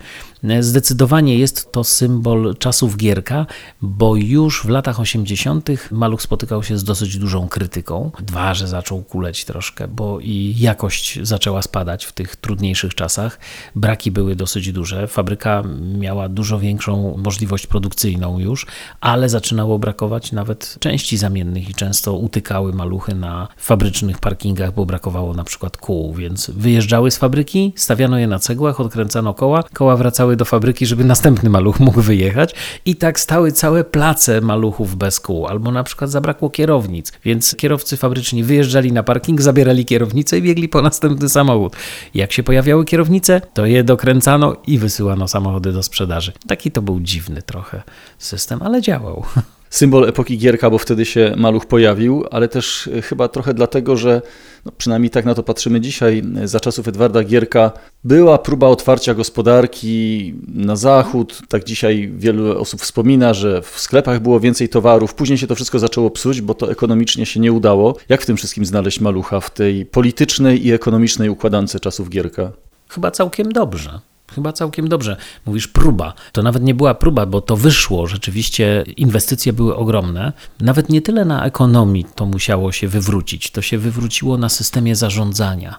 Zdecydowanie 0.60 1.38
jest 1.38 1.72
to 1.72 1.84
symbol 1.84 2.56
czasów 2.60 2.98
Gierka, 2.98 3.46
bo 3.81 4.16
już 4.16 4.62
w 4.63 4.69
latach 4.69 5.00
80. 5.00 5.69
Maluch 5.92 6.22
spotykał 6.22 6.63
się 6.63 6.78
z 6.78 6.84
dosyć 6.84 7.18
dużą 7.18 7.48
krytyką. 7.48 8.12
Dwa, 8.19 8.54
że 8.54 8.68
zaczął 8.68 9.04
kuleć 9.04 9.46
troszkę, 9.46 9.88
bo 9.88 10.19
i 10.19 10.56
jakość 10.58 11.19
zaczęła 11.22 11.62
spadać 11.62 12.06
w 12.06 12.12
tych 12.12 12.36
trudniejszych 12.36 12.96
czasach. 12.96 13.39
Braki 13.75 14.12
były 14.12 14.36
dosyć 14.36 14.72
duże. 14.72 15.08
Fabryka 15.08 15.63
miała 15.96 16.30
dużo 16.30 16.60
większą 16.60 17.18
możliwość 17.18 17.68
produkcyjną 17.68 18.40
już, 18.40 18.66
ale 19.02 19.30
zaczynało 19.30 19.80
brakować 19.80 20.32
nawet 20.32 20.78
części 20.80 21.18
zamiennych 21.18 21.70
i 21.70 21.74
często 21.74 22.14
utykały 22.14 22.74
maluchy 22.74 23.16
na 23.16 23.48
fabrycznych 23.58 24.20
parkingach, 24.20 24.74
bo 24.74 24.86
brakowało 24.86 25.34
na 25.34 25.44
przykład 25.44 25.78
kół, 25.78 26.14
więc 26.14 26.50
wyjeżdżały 26.50 27.12
z 27.12 27.18
fabryki, 27.18 27.74
stawiano 27.75 28.18
je 28.18 28.28
na 28.28 28.40
cegłach, 28.40 28.80
odkręcano 28.80 29.34
koła, 29.34 29.64
koła 29.74 29.96
wracały 29.98 30.36
do 30.36 30.46
fabryki, 30.46 30.86
żeby 30.86 31.04
następny 31.04 31.50
maluch 31.50 31.80
mógł 31.80 32.02
wyjechać 32.02 32.56
i 32.86 32.96
tak 32.96 33.20
stały 33.20 33.52
całe 33.52 33.84
place 33.84 34.42
maluchów 34.42 34.96
bez 34.96 35.20
kół, 35.20 35.48
albo 35.48 35.72
na 35.72 35.84
przykład 35.84 36.12
zabrakło 36.12 36.50
kierownic, 36.50 37.12
więc 37.25 37.56
kierowcy 37.56 37.98
fabryczni 37.98 38.44
wyjeżdżali 38.44 38.92
na 38.92 39.04
parking, 39.04 39.42
zabierali 39.42 39.86
kierownicę 39.86 40.38
i 40.38 40.42
biegli 40.42 40.70
po 40.70 40.82
następny 40.82 41.30
samochód. 41.30 41.75
Jak 42.14 42.32
się 42.32 42.44
pojawiały 42.44 42.86
kierownice, 42.86 43.42
to 43.54 43.66
je 43.66 43.84
dokręcano 43.84 44.56
i 44.68 44.78
wysyłano 44.78 45.28
samochody 45.28 45.72
do 45.75 45.84
sprzedaży. 45.84 46.32
Taki 46.48 46.72
to 46.72 46.82
był 46.82 47.00
dziwny 47.00 47.41
trochę 47.41 47.84
system, 48.17 48.62
ale 48.62 48.82
działał. 48.82 49.24
Symbol 49.70 50.10
epoki 50.10 50.38
Gierka, 50.38 50.70
bo 50.70 50.77
wtedy 50.77 51.05
się 51.05 51.34
maluch 51.38 51.65
pojawił, 51.65 52.25
ale 52.32 52.48
też 52.48 52.89
e, 52.98 53.01
chyba 53.01 53.27
trochę 53.27 53.53
dlatego, 53.53 53.98
że 53.98 54.22
no 54.65 54.72
przynajmniej 54.77 55.10
tak 55.10 55.25
na 55.25 55.34
to 55.34 55.44
patrzymy 55.44 55.82
dzisiaj, 55.82 56.24
e, 56.41 56.48
za 56.48 56.60
czasów 56.60 56.88
Edwarda 56.88 57.24
Gierka 57.24 57.72
była 58.03 58.38
próba 58.38 58.67
otwarcia 58.67 59.13
gospodarki 59.13 60.34
na 60.48 60.75
zachód. 60.75 61.41
Tak 61.50 61.63
dzisiaj 61.63 62.12
wielu 62.17 62.60
osób 62.60 62.82
wspomina, 62.82 63.34
że 63.34 63.62
w 63.62 63.79
sklepach 63.79 64.20
było 64.20 64.39
więcej 64.39 64.70
towarów. 64.70 65.13
Później 65.13 65.38
się 65.38 65.48
to 65.48 65.55
wszystko 65.55 65.79
zaczęło 65.79 66.12
psuć, 66.12 66.41
bo 66.41 66.53
to 66.53 66.72
ekonomicznie 66.72 67.25
się 67.25 67.39
nie 67.39 67.51
udało. 67.51 67.96
Jak 68.10 68.22
w 68.22 68.25
tym 68.25 68.38
wszystkim 68.38 68.65
znaleźć 68.65 69.00
malucha 69.00 69.39
w 69.39 69.50
tej 69.50 69.86
politycznej 69.86 70.67
i 70.67 70.74
ekonomicznej 70.74 71.29
układance 71.29 71.77
czasów 71.82 72.10
Gierka? 72.10 72.51
Chyba 72.89 73.12
całkiem 73.12 73.51
dobrze 73.51 74.00
Chyba 74.34 74.53
całkiem 74.53 74.89
dobrze. 74.89 75.17
Mówisz 75.46 75.67
próba. 75.67 76.13
To 76.32 76.44
nawet 76.44 76.63
nie 76.63 76.75
była 76.75 76.96
próba, 76.96 77.25
bo 77.25 77.41
to 77.41 77.58
wyszło. 77.58 78.08
Rzeczywiście 78.08 78.84
inwestycje 78.98 79.53
były 79.53 79.75
ogromne. 79.75 80.34
Nawet 80.60 80.89
nie 80.89 81.01
tyle 81.01 81.25
na 81.25 81.46
ekonomii 81.46 82.05
to 82.15 82.25
musiało 82.25 82.72
się 82.72 82.88
wywrócić. 82.88 83.51
To 83.51 83.62
się 83.62 83.77
wywróciło 83.77 84.38
na 84.38 84.50
systemie 84.50 84.96
zarządzania. 84.96 85.75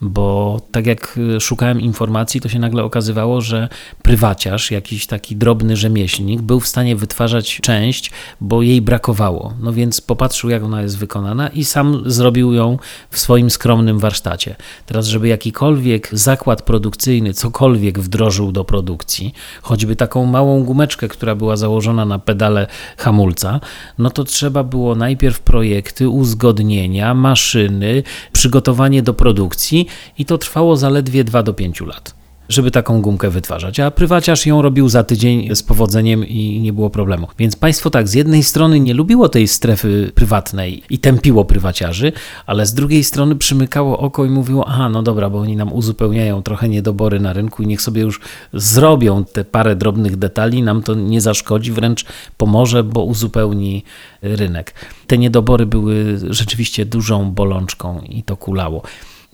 Bo 0.00 0.60
tak 0.72 0.86
jak 0.86 1.18
szukałem 1.40 1.80
informacji, 1.80 2.40
to 2.40 2.48
się 2.48 2.58
nagle 2.58 2.84
okazywało, 2.84 3.40
że 3.40 3.68
prywaciarz, 4.02 4.70
jakiś 4.70 5.06
taki 5.06 5.36
drobny 5.36 5.76
rzemieślnik, 5.76 6.42
był 6.42 6.60
w 6.60 6.68
stanie 6.68 6.96
wytwarzać 6.96 7.60
część, 7.62 8.10
bo 8.40 8.62
jej 8.62 8.82
brakowało. 8.82 9.54
No 9.60 9.72
więc 9.72 10.00
popatrzył, 10.00 10.50
jak 10.50 10.62
ona 10.62 10.82
jest 10.82 10.98
wykonana 10.98 11.48
i 11.48 11.64
sam 11.64 12.02
zrobił 12.06 12.52
ją 12.52 12.78
w 13.10 13.18
swoim 13.18 13.50
skromnym 13.50 13.98
warsztacie. 13.98 14.56
Teraz, 14.86 15.06
żeby 15.06 15.28
jakikolwiek 15.28 16.08
zakład 16.12 16.62
produkcyjny, 16.62 17.34
cokolwiek 17.34 17.83
wdrożył 17.92 18.52
do 18.52 18.64
produkcji, 18.64 19.34
choćby 19.62 19.96
taką 19.96 20.26
małą 20.26 20.64
gumeczkę, 20.64 21.08
która 21.08 21.34
była 21.34 21.56
założona 21.56 22.04
na 22.04 22.18
pedale 22.18 22.66
hamulca, 22.96 23.60
no 23.98 24.10
to 24.10 24.24
trzeba 24.24 24.64
było 24.64 24.94
najpierw 24.94 25.40
projekty, 25.40 26.08
uzgodnienia, 26.08 27.14
maszyny, 27.14 28.02
przygotowanie 28.32 29.02
do 29.02 29.14
produkcji 29.14 29.86
i 30.18 30.24
to 30.24 30.38
trwało 30.38 30.76
zaledwie 30.76 31.24
2 31.24 31.42
do 31.42 31.54
5 31.54 31.80
lat 31.80 32.23
żeby 32.48 32.70
taką 32.70 33.02
gumkę 33.02 33.30
wytwarzać, 33.30 33.80
a 33.80 33.90
prywaciarz 33.90 34.46
ją 34.46 34.62
robił 34.62 34.88
za 34.88 35.04
tydzień 35.04 35.56
z 35.56 35.62
powodzeniem 35.62 36.26
i 36.26 36.60
nie 36.60 36.72
było 36.72 36.90
problemu. 36.90 37.28
Więc 37.38 37.56
państwo 37.56 37.90
tak, 37.90 38.08
z 38.08 38.14
jednej 38.14 38.42
strony 38.42 38.80
nie 38.80 38.94
lubiło 38.94 39.28
tej 39.28 39.48
strefy 39.48 40.12
prywatnej 40.14 40.82
i 40.90 40.98
tępiło 40.98 41.44
prywaciarzy, 41.44 42.12
ale 42.46 42.66
z 42.66 42.74
drugiej 42.74 43.04
strony 43.04 43.36
przymykało 43.36 43.98
oko 43.98 44.24
i 44.24 44.30
mówiło, 44.30 44.68
aha, 44.68 44.88
no 44.88 45.02
dobra, 45.02 45.30
bo 45.30 45.38
oni 45.38 45.56
nam 45.56 45.72
uzupełniają 45.72 46.42
trochę 46.42 46.68
niedobory 46.68 47.20
na 47.20 47.32
rynku 47.32 47.62
i 47.62 47.66
niech 47.66 47.82
sobie 47.82 48.02
już 48.02 48.20
zrobią 48.52 49.24
te 49.24 49.44
parę 49.44 49.76
drobnych 49.76 50.16
detali, 50.16 50.62
nam 50.62 50.82
to 50.82 50.94
nie 50.94 51.20
zaszkodzi, 51.20 51.72
wręcz 51.72 52.04
pomoże, 52.36 52.84
bo 52.84 53.04
uzupełni 53.04 53.84
rynek. 54.22 54.74
Te 55.06 55.18
niedobory 55.18 55.66
były 55.66 56.18
rzeczywiście 56.30 56.86
dużą 56.86 57.30
bolączką 57.30 58.00
i 58.00 58.22
to 58.22 58.36
kulało. 58.36 58.82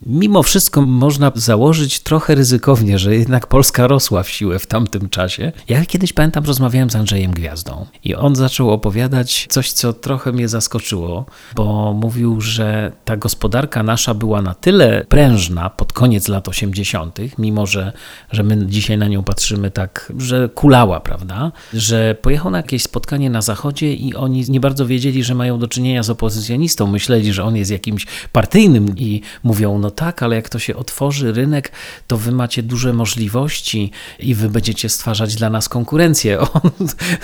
Mimo 0.06 0.42
wszystko 0.42 0.82
można 0.82 1.32
założyć 1.34 2.00
trochę 2.00 2.34
ryzykownie, 2.34 2.98
że 2.98 3.16
jednak 3.16 3.46
Polska 3.46 3.86
rosła 3.86 4.22
w 4.22 4.30
siłę 4.30 4.58
w 4.58 4.66
tamtym 4.66 5.08
czasie. 5.08 5.52
Ja 5.68 5.86
kiedyś 5.86 6.12
pamiętam, 6.12 6.44
rozmawiałem 6.44 6.90
z 6.90 6.96
Andrzejem 6.96 7.30
Gwiazdą 7.30 7.86
i 8.04 8.14
on 8.14 8.36
zaczął 8.36 8.70
opowiadać 8.70 9.46
coś, 9.50 9.72
co 9.72 9.92
trochę 9.92 10.32
mnie 10.32 10.48
zaskoczyło, 10.48 11.26
bo 11.54 11.92
mówił, 11.92 12.40
że 12.40 12.92
ta 13.04 13.16
gospodarka 13.16 13.82
nasza 13.82 14.14
była 14.14 14.42
na 14.42 14.54
tyle 14.54 15.04
prężna 15.08 15.70
pod 15.70 15.92
koniec 15.92 16.28
lat 16.28 16.48
80., 16.48 17.18
mimo 17.38 17.66
że, 17.66 17.92
że 18.32 18.42
my 18.42 18.66
dzisiaj 18.66 18.98
na 18.98 19.08
nią 19.08 19.22
patrzymy 19.22 19.70
tak, 19.70 20.12
że 20.18 20.48
kulała, 20.48 21.00
prawda? 21.00 21.52
Że 21.72 22.16
pojechał 22.22 22.50
na 22.50 22.58
jakieś 22.58 22.82
spotkanie 22.82 23.30
na 23.30 23.42
zachodzie 23.42 23.94
i 23.94 24.14
oni 24.14 24.44
nie 24.48 24.60
bardzo 24.60 24.86
wiedzieli, 24.86 25.24
że 25.24 25.34
mają 25.34 25.58
do 25.58 25.68
czynienia 25.68 26.02
z 26.02 26.10
opozycjonistą. 26.10 26.86
Myśleli, 26.86 27.32
że 27.32 27.44
on 27.44 27.56
jest 27.56 27.70
jakimś 27.70 28.06
partyjnym 28.32 28.98
i 28.98 29.20
mówią, 29.42 29.89
tak, 29.90 30.22
ale 30.22 30.36
jak 30.36 30.48
to 30.48 30.58
się 30.58 30.76
otworzy 30.76 31.32
rynek, 31.32 31.72
to 32.06 32.16
wy 32.16 32.32
macie 32.32 32.62
duże 32.62 32.92
możliwości 32.92 33.90
i 34.18 34.34
wy 34.34 34.48
będziecie 34.48 34.88
stwarzać 34.88 35.34
dla 35.34 35.50
nas 35.50 35.68
konkurencję. 35.68 36.38
On 36.62 36.70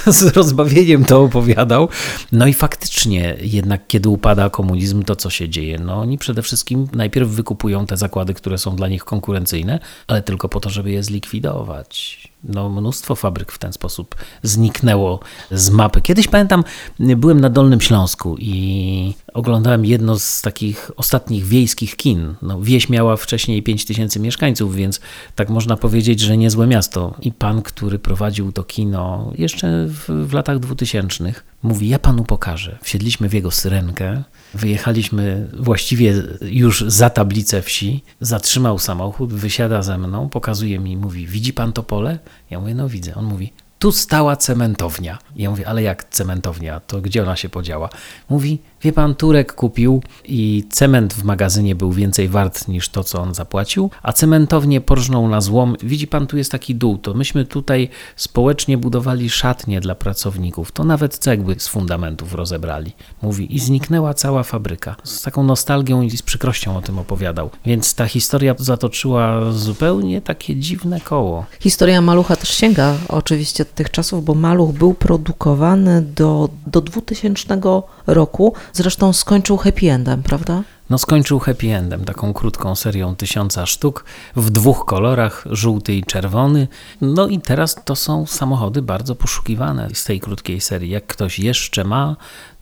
z 0.07 0.23
rozbawieniem 0.23 1.05
to 1.05 1.23
opowiadał. 1.23 1.89
No 2.33 2.47
i 2.47 2.55
faktycznie, 2.55 3.37
jednak 3.41 3.87
kiedy 3.87 4.09
upada 4.09 4.51
komunizm, 4.51 5.03
to 5.03 5.17
co 5.17 5.31
się 5.31 5.49
dzieje? 5.49 5.79
No 5.79 6.01
oni 6.01 6.19
przede 6.19 6.43
wszystkim 6.43 6.89
najpierw 6.93 7.29
wykupują 7.29 7.87
te 7.87 7.97
zakłady, 7.97 8.35
które 8.35 8.59
są 8.59 8.77
dla 8.77 8.89
nich 8.89 9.05
konkurencyjne, 9.05 9.79
ale 10.07 10.23
tylko 10.23 10.49
po 10.49 10.61
to, 10.61 10.71
żeby 10.71 10.91
je 10.91 11.03
zlikwidować 11.03 12.27
no, 12.49 12.69
mnóstwo 12.69 13.15
fabryk 13.15 13.53
w 13.53 13.59
ten 13.59 13.73
sposób 13.73 14.15
zniknęło 14.43 15.21
z 15.51 15.71
mapy. 15.71 16.01
Kiedyś 16.01 16.29
pamiętam, 16.29 16.65
byłem 17.01 17.41
na 17.41 17.51
Dolnym 17.51 17.81
Śląsku 17.81 18.37
i 18.39 19.15
oglądałem 19.35 19.85
jedno 19.85 20.19
z 20.19 20.43
takich 20.43 20.91
ostatnich 20.97 21.47
wiejskich 21.47 21.97
kin. 21.97 22.35
No, 22.43 22.61
wieś 22.61 22.89
miała 22.89 23.17
wcześniej 23.17 23.63
5 23.63 23.85
tysięcy 23.85 24.21
mieszkańców, 24.21 24.75
więc 24.75 25.01
tak 25.35 25.51
można 25.51 25.77
powiedzieć, 25.77 26.21
że 26.21 26.37
niezłe 26.37 26.67
miasto. 26.67 27.15
I 27.21 27.33
pan, 27.33 27.63
który 27.63 27.99
prowadził 27.99 28.53
to 28.53 28.65
kino 28.65 29.33
jeszcze 29.39 29.87
w, 29.87 30.29
w 30.29 30.33
latach 30.33 30.59
dwutysięcznych, 30.59 31.45
mówi: 31.63 31.89
Ja 31.89 31.99
panu 31.99 32.25
pokażę. 32.25 32.79
Wsiedliśmy 32.83 33.29
w 33.29 33.35
jego 33.35 33.51
syrenkę, 33.51 34.23
wyjechaliśmy 34.55 35.51
właściwie 35.61 36.23
już 36.43 36.85
za 36.87 37.11
tablicę 37.11 37.63
wsi. 37.63 38.03
Zatrzymał 38.21 38.79
samochód, 38.79 39.33
wysiada 39.33 39.83
ze 39.83 39.99
mną, 39.99 40.29
pokazuje 40.29 40.79
mi, 40.79 40.97
mówi: 40.97 41.27
Widzi 41.27 41.53
pan 41.53 41.73
to 41.73 41.83
pole? 41.83 42.19
Ja 42.51 42.61
mówię: 42.61 42.75
No 42.75 42.89
widzę. 42.89 43.15
On 43.15 43.25
mówi: 43.25 43.53
tu 43.79 43.93
stała 43.93 44.37
cementownia. 44.37 45.19
Ja 45.37 45.51
mówię, 45.51 45.69
ale 45.69 45.83
jak 45.83 46.05
cementownia? 46.05 46.81
To 46.81 47.01
gdzie 47.01 47.23
ona 47.23 47.37
się 47.37 47.49
podziała? 47.49 47.89
Mówi, 48.31 48.59
wie 48.87 48.93
pan, 48.93 49.15
Turek 49.15 49.53
kupił 49.53 50.03
i 50.25 50.65
cement 50.71 51.15
w 51.15 51.25
magazynie 51.25 51.75
był 51.75 51.93
więcej 51.93 52.29
wart 52.29 52.69
niż 52.69 52.89
to, 52.89 53.05
co 53.05 53.21
on 53.21 53.35
zapłacił, 53.35 53.91
a 54.03 54.13
cementownię 54.13 54.81
porżnął 54.81 55.29
na 55.29 55.41
złom. 55.41 55.77
Widzi 55.83 56.07
pan, 56.07 56.27
tu 56.27 56.37
jest 56.37 56.53
taki 56.53 56.75
dół. 56.75 56.99
To 56.99 57.15
myśmy 57.15 57.45
tutaj 57.45 57.89
społecznie 58.17 58.79
budowali 58.79 59.31
szatnie 59.31 59.81
dla 59.81 59.95
pracowników. 59.95 60.73
To 60.73 60.85
nawet 60.85 61.19
cegły 61.19 61.55
z 61.59 61.69
fundamentów 61.69 62.35
rozebrali. 62.35 62.93
Mówi, 63.23 63.55
i 63.55 63.59
zniknęła 63.59 64.15
cała 64.15 64.43
fabryka. 64.43 64.97
Z 65.05 65.23
taką 65.23 65.43
nostalgią 65.43 66.03
i 66.03 66.11
z 66.11 66.23
przykrością 66.23 66.77
o 66.77 66.83
tym 66.83 66.99
opowiadał. 66.99 67.51
Więc 67.65 67.95
ta 67.95 68.07
historia 68.07 68.55
zatoczyła 68.59 69.53
zupełnie 69.53 70.21
takie 70.21 70.57
dziwne 70.57 71.01
koło. 71.01 71.47
Historia 71.61 72.01
Malucha 72.01 72.37
też 72.37 72.49
sięga 72.49 72.95
oczywiście 73.09 73.65
tych 73.65 73.91
czasów, 73.91 74.25
bo 74.25 74.35
Maluch 74.35 74.73
był 74.73 74.95
produkowany 74.95 76.03
do, 76.03 76.49
do 76.67 76.81
2000 76.81 77.61
roku. 78.07 78.55
Zresztą 78.77 79.13
skończył 79.13 79.57
happy 79.57 79.91
endem, 79.91 80.23
prawda? 80.23 80.63
No 80.91 80.99
skończył 80.99 81.39
happy 81.39 81.75
endem, 81.75 82.05
taką 82.05 82.33
krótką 82.33 82.75
serią 82.75 83.17
tysiąca 83.17 83.67
sztuk 83.67 84.05
w 84.37 84.51
dwóch 84.51 84.85
kolorach, 84.85 85.45
żółty 85.51 85.95
i 85.95 86.05
czerwony. 86.05 86.69
No 87.01 87.27
i 87.27 87.41
teraz 87.41 87.77
to 87.85 87.97
są 87.97 88.27
samochody 88.27 88.83
bardzo 88.83 89.15
poszukiwane 89.15 89.89
z 89.93 90.05
tej 90.05 90.21
krótkiej 90.21 90.61
serii. 90.61 90.91
Jak 90.91 91.07
ktoś 91.07 91.39
jeszcze 91.39 91.85
ma, 91.85 92.17